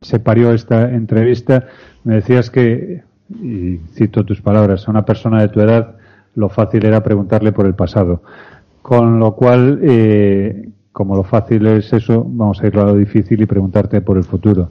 [0.01, 1.67] se parió esta entrevista,
[2.03, 3.03] me decías que,
[3.41, 5.95] y cito tus palabras, a una persona de tu edad
[6.36, 8.24] lo fácil era preguntarle por el pasado.
[8.82, 13.41] Con lo cual, eh, como lo fácil es eso, vamos a ir a lo difícil
[13.41, 14.70] y preguntarte por el futuro.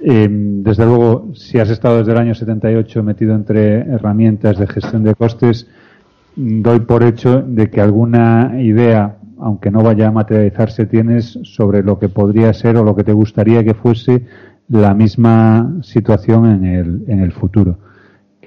[0.00, 5.02] Eh, desde luego, si has estado desde el año 78 metido entre herramientas de gestión
[5.02, 5.66] de costes,
[6.38, 11.98] doy por hecho de que alguna idea, aunque no vaya a materializarse, tienes sobre lo
[11.98, 14.24] que podría ser o lo que te gustaría que fuese
[14.68, 17.78] la misma situación en el, en el futuro.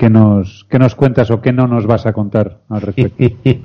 [0.02, 3.24] ¿Qué nos, ¿Qué nos cuentas o qué no nos vas a contar al respecto?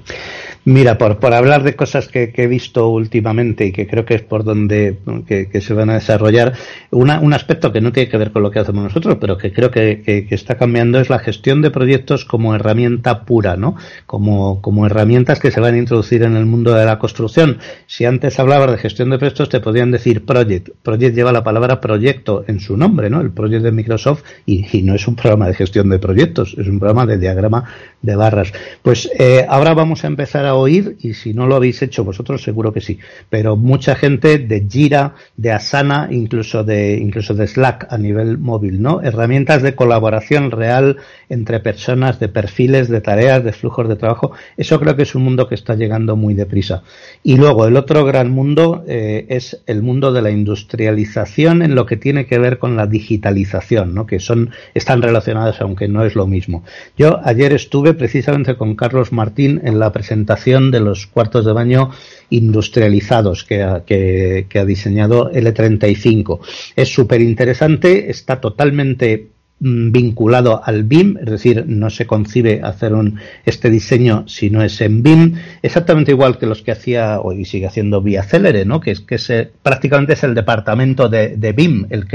[0.67, 4.23] Mira, por, por hablar de cosas que, he visto últimamente y que creo que es
[4.23, 6.55] por donde que, se van a desarrollar,
[6.91, 9.53] una, un aspecto que no tiene que ver con lo que hacemos nosotros, pero que
[9.53, 13.77] creo que, está cambiando es la gestión de proyectos como herramienta pura, ¿no?
[14.07, 17.59] Como, como herramientas que se van a introducir en el mundo de la construcción.
[17.87, 20.71] Si antes hablabas de gestión de proyectos, te podrían decir project.
[20.83, 23.21] Project lleva la palabra proyecto en su nombre, ¿no?
[23.21, 26.69] El project de Microsoft y, y no es un programa de gestión de proyectos, es
[26.69, 27.65] un programa de diagrama
[28.03, 28.53] de barras.
[28.83, 32.43] Pues eh, ahora vamos a empezar a oír, y si no lo habéis hecho vosotros,
[32.43, 32.99] seguro que sí,
[33.31, 38.81] pero mucha gente de Jira, de Asana, incluso de, incluso de Slack a nivel móvil,
[38.81, 39.03] ¿no?
[39.03, 40.97] Herramientas de colaboración real
[41.29, 44.33] entre personas, de perfiles, de tareas, de flujos de trabajo.
[44.57, 46.83] Eso creo que es un mundo que está llegando muy deprisa.
[47.23, 51.87] Y luego el otro gran mundo eh, es el mundo de la industrialización en lo
[51.87, 54.07] que tiene que ver con la digitalización, ¿no?
[54.07, 56.65] Que son, están relacionadas aunque no es lo mismo.
[56.97, 61.91] Yo ayer estuve precisamente con Carlos Martín en la presentación de los cuartos de baño
[62.31, 66.41] industrializados que ha, diseñado L35.
[66.75, 69.29] Es súper interesante, está totalmente
[69.61, 74.63] mm, vinculado al BIM, es decir, no se concibe hacer un, este diseño si no
[74.63, 78.81] es en BIM, exactamente igual que los que hacía hoy sigue haciendo Via Célere, ¿no?
[78.81, 82.07] Que que se, prácticamente es el departamento de, de BIM el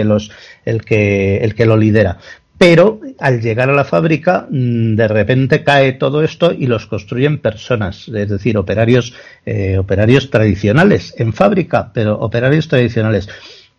[0.66, 2.18] el que, el que lo lidera
[2.62, 7.40] pero al llegar a la fábrica mm, de repente cae todo esto y los construyen
[7.40, 9.16] personas, es decir, operarios,
[9.48, 13.28] eh, operarios tradicionales en fábrica, pero operarios tradicionales.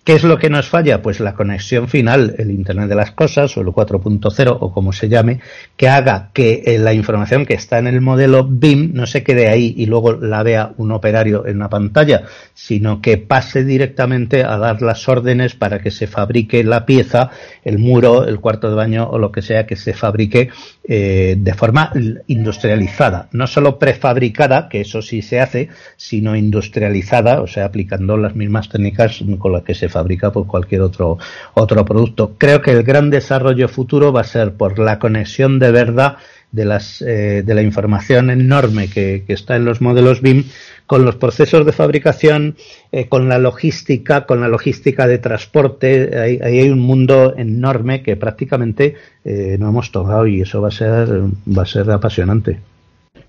[0.05, 1.01] ¿Qué es lo que nos falla?
[1.01, 5.09] Pues la conexión final, el Internet de las Cosas o el 4.0 o como se
[5.09, 5.39] llame,
[5.77, 9.47] que haga que eh, la información que está en el modelo BIM no se quede
[9.47, 14.59] ahí y luego la vea un operario en la pantalla, sino que pase directamente a
[14.59, 17.31] dar las órdenes para que se fabrique la pieza,
[17.63, 20.51] el muro, el cuarto de baño o lo que sea que se fabrique
[20.85, 21.93] eh, de forma
[22.27, 28.35] industrializada, no solo prefabricada, que eso sí se hace, sino industrializada, o sea, aplicando las
[28.35, 31.19] mismas técnicas con las que se fabrica por cualquier otro,
[31.55, 32.35] otro producto.
[32.37, 36.17] Creo que el gran desarrollo futuro va a ser por la conexión de verdad
[36.53, 40.45] de, las, eh, de la información enorme que, está en los modelos BIM
[40.87, 42.57] con los procesos de fabricación,
[42.93, 46.19] eh, con la logística, con la logística de transporte.
[46.19, 48.95] Ahí, hay un mundo enorme que prácticamente
[49.25, 52.61] eh, no hemos tocado y eso va a ser, va a ser apasionante.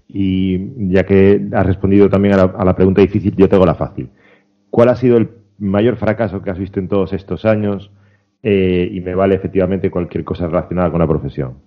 [0.08, 3.76] Y ya que has respondido también a la, a la pregunta difícil, yo tengo la
[3.76, 4.10] fácil.
[4.70, 7.90] ¿Cuál ha sido el mayor fracaso que has visto en todos estos años
[8.46, 11.60] eh, y me vale efectivamente cualquier cosa relacionada con la profesión.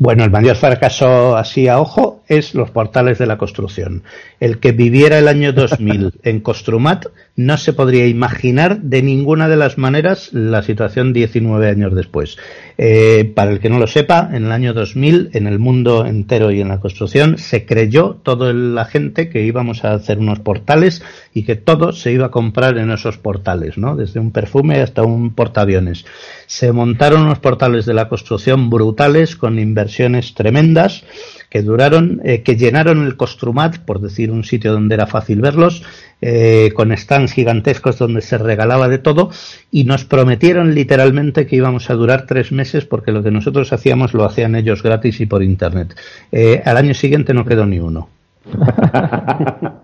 [0.00, 4.04] Bueno, el mayor fracaso así a ojo es los portales de la construcción.
[4.38, 9.56] El que viviera el año 2000 en Costrumat no se podría imaginar de ninguna de
[9.56, 12.36] las maneras la situación 19 años después.
[12.76, 16.52] Eh, para el que no lo sepa, en el año 2000, en el mundo entero
[16.52, 21.02] y en la construcción, se creyó toda la gente que íbamos a hacer unos portales
[21.34, 23.96] y que todo se iba a comprar en esos portales, ¿no?
[23.96, 26.04] Desde un perfume hasta un portaaviones.
[26.46, 29.87] Se montaron unos portales de la construcción brutales con inversiones
[30.34, 31.04] tremendas
[31.50, 35.82] que duraron, eh, que llenaron el Costrumat, por decir un sitio donde era fácil verlos,
[36.20, 39.30] eh, con stands gigantescos donde se regalaba de todo
[39.70, 44.14] y nos prometieron literalmente que íbamos a durar tres meses porque lo que nosotros hacíamos
[44.14, 45.94] lo hacían ellos gratis y por internet.
[46.32, 48.08] Eh, al año siguiente no quedó ni uno.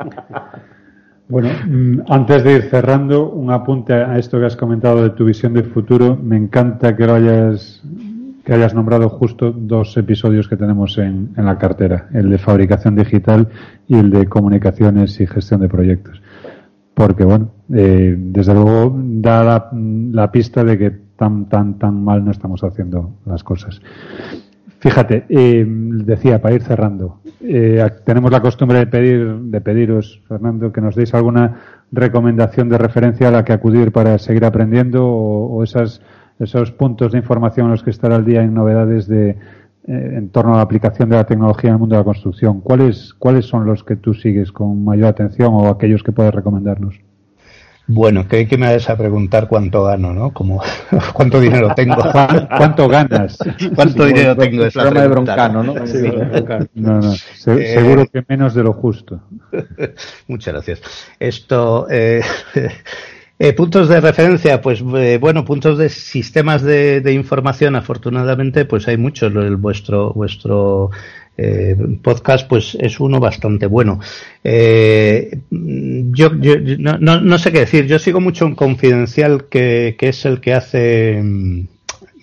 [1.27, 5.25] Bueno, mm, antes de ir cerrando, un apunte a esto que has comentado de tu
[5.25, 6.19] visión del futuro.
[6.23, 7.83] Me encanta que lo hayas
[8.45, 12.95] que hayas nombrado justo dos episodios que tenemos en, en, la cartera, el de fabricación
[12.95, 13.49] digital
[13.88, 16.20] y el de comunicaciones y gestión de proyectos.
[16.92, 22.24] Porque, bueno, eh, desde luego da la, la, pista de que tan, tan, tan mal
[22.24, 23.80] no estamos haciendo las cosas.
[24.78, 30.70] Fíjate, eh, decía, para ir cerrando, eh, tenemos la costumbre de pedir, de pediros, Fernando,
[30.70, 31.57] que nos deis alguna
[31.90, 36.03] recomendación de referencia a la que acudir para seguir aprendiendo o, o esas
[36.39, 39.37] esos puntos de información en los que estar al día en novedades de, eh,
[39.87, 42.61] en torno a la aplicación de la tecnología en el mundo de la construcción.
[42.61, 47.01] ¿Cuáles, ¿Cuáles son los que tú sigues con mayor atención o aquellos que puedes recomendarnos?
[47.87, 50.32] Bueno, que me vas a preguntar cuánto gano, ¿no?
[50.32, 50.62] Como,
[51.12, 51.97] ¿Cuánto dinero tengo?
[52.57, 53.37] ¿Cuánto ganas?
[53.74, 54.64] ¿Cuánto dinero tengo?
[54.64, 55.74] Es la de broncano, ¿no?
[56.74, 57.12] no, no.
[57.12, 59.20] Eh, seguro que menos de lo justo.
[60.28, 60.80] Muchas gracias.
[61.20, 62.22] Esto, eh,
[63.39, 68.97] eh, puntos de referencia, pues eh, bueno, puntos de sistemas de, información, afortunadamente, pues hay
[68.97, 69.32] muchos.
[69.61, 70.91] Vuestro vuestro
[71.37, 73.99] eh, podcast, pues es uno bastante bueno.
[74.45, 77.87] Eh, yo, yo no, no, no, sé qué decir.
[77.87, 81.20] Yo sigo mucho un confidencial que, que es el que hace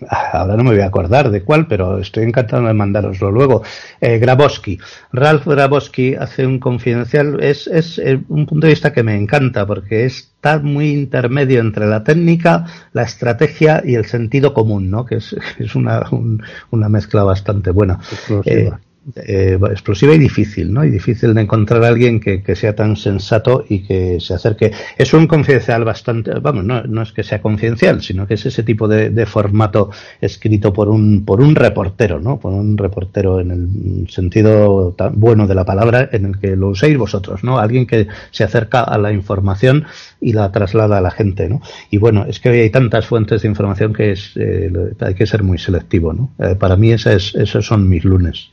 [0.10, 3.64] ahora no me voy a acordar de cuál, pero estoy encantado de mandároslo luego.
[4.00, 4.80] Eh, Grabowski.
[5.12, 9.66] Ralph Grabowski hace un confidencial, es, es eh, un punto de vista que me encanta
[9.66, 15.06] porque está muy intermedio entre la técnica, la estrategia y el sentido común, ¿no?
[15.06, 18.00] Que es, es una, un, una mezcla bastante buena.
[18.46, 18.72] Eh,
[19.16, 20.86] eh, explosiva y difícil, ¿no?
[20.86, 24.72] Y difícil de encontrar a alguien que, que, sea tan sensato y que se acerque.
[24.96, 28.62] Es un confidencial bastante, vamos, no, no es que sea confidencial, sino que es ese
[28.62, 29.90] tipo de, de, formato
[30.22, 32.40] escrito por un, por un reportero, ¿no?
[32.40, 36.70] Por un reportero en el sentido tan bueno de la palabra en el que lo
[36.70, 37.58] uséis vosotros, ¿no?
[37.58, 39.86] Alguien que se acerca a la información
[40.20, 41.60] y la traslada a la gente, ¿no?
[41.90, 45.26] Y bueno, es que hoy hay tantas fuentes de información que es, eh, hay que
[45.26, 46.30] ser muy selectivo, ¿no?
[46.38, 48.52] Eh, para mí esa es, esos son mis lunes.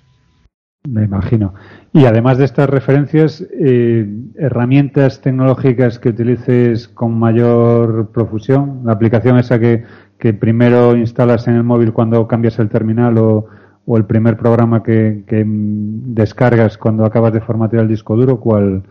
[0.88, 1.54] Me imagino.
[1.92, 9.38] Y además de estas referencias, eh, herramientas tecnológicas que utilices con mayor profusión, la aplicación
[9.38, 9.84] esa que,
[10.18, 13.46] que primero instalas en el móvil cuando cambias el terminal o,
[13.84, 18.82] o el primer programa que, que, descargas cuando acabas de formatear el disco duro, ¿cuál,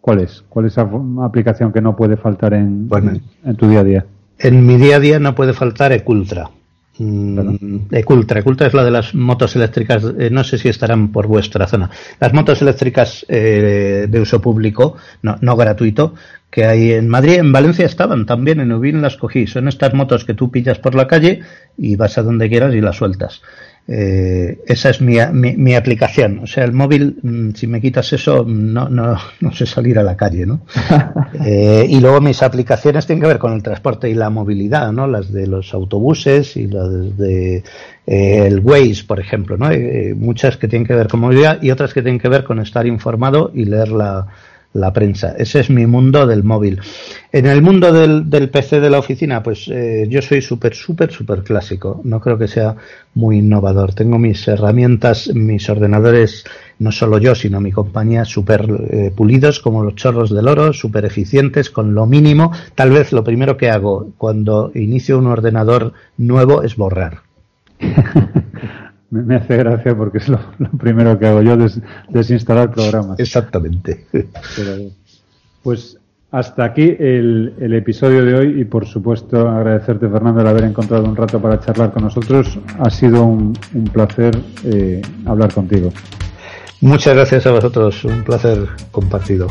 [0.00, 0.44] cuál es?
[0.48, 0.90] ¿Cuál es esa
[1.22, 3.12] aplicación que no puede faltar en, bueno,
[3.44, 4.06] en tu día a día?
[4.38, 6.50] En mi día a día no puede faltar Ecultra
[6.96, 8.38] Ecultra.
[8.40, 11.90] Ecultra es la de las motos eléctricas, eh, no sé si estarán por vuestra zona.
[12.20, 16.14] Las motos eléctricas eh, de uso público, no, no gratuito,
[16.50, 19.48] que hay en Madrid, en Valencia estaban también, en Ubin las cogí.
[19.48, 21.40] Son estas motos que tú pillas por la calle
[21.76, 23.42] y vas a donde quieras y las sueltas.
[23.86, 26.38] Eh, esa es mi, mi, aplicación.
[26.42, 30.02] O sea, el móvil, mm, si me quitas eso, no, no, no sé salir a
[30.02, 30.62] la calle, ¿no?
[31.44, 35.06] eh, y luego mis aplicaciones tienen que ver con el transporte y la movilidad, ¿no?
[35.06, 37.62] Las de los autobuses y las de
[38.06, 39.70] eh, el Waze, por ejemplo, ¿no?
[39.70, 42.60] Eh, muchas que tienen que ver con movilidad y otras que tienen que ver con
[42.60, 44.28] estar informado y leer la,
[44.74, 45.34] la prensa.
[45.38, 46.80] Ese es mi mundo del móvil.
[47.32, 51.12] En el mundo del, del PC de la oficina, pues eh, yo soy súper, súper,
[51.12, 52.00] súper clásico.
[52.04, 52.76] No creo que sea
[53.14, 53.94] muy innovador.
[53.94, 56.44] Tengo mis herramientas, mis ordenadores,
[56.80, 61.04] no solo yo, sino mi compañía, súper eh, pulidos como los chorros del oro, súper
[61.04, 62.52] eficientes, con lo mínimo.
[62.74, 67.22] Tal vez lo primero que hago cuando inicio un ordenador nuevo es borrar.
[69.22, 70.40] me, hace gracia porque es lo,
[70.78, 71.56] primero que hago yo,
[72.08, 73.18] desinstalar programas.
[73.20, 74.06] Exactamente.
[75.62, 75.98] pues
[76.30, 81.14] hasta aquí el, episodio de hoy y por supuesto agradecerte Fernando el haber encontrado un
[81.14, 82.58] rato para charlar con nosotros.
[82.80, 83.54] Ha sido un,
[83.92, 85.92] placer eh, hablar contigo.
[86.80, 89.46] Muchas gracias a vosotros, un placer compartido.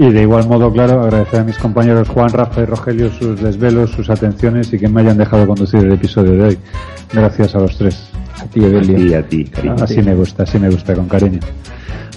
[0.00, 3.90] Y de igual modo, claro, agradecer a mis compañeros Juan, Rafa y Rogelio sus desvelos,
[3.90, 6.58] sus atenciones y que me hayan dejado conducir el episodio de hoy.
[7.12, 8.09] Gracias a los tres.
[8.40, 9.18] A ti, Evelio.
[9.18, 11.40] a ti, Así me gusta, así me gusta, con cariño.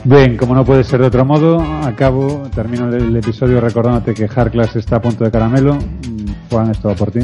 [0.06, 4.76] Bien, como no puede ser de otro modo, acabo, termino el episodio recordándote que Hardclass
[4.76, 5.76] está a punto de caramelo.
[5.76, 7.20] Mm, Juan, esto va por ti.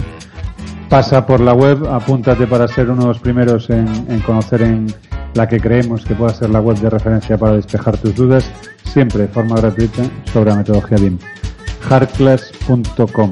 [0.87, 4.87] Pasa por la web, apúntate para ser uno de los primeros en, en conocer en
[5.33, 8.49] la que creemos que pueda ser la web de referencia para despejar tus dudas,
[8.85, 11.17] siempre de forma gratuita, sobre la metodología BIM.
[11.81, 13.29] hardclass.com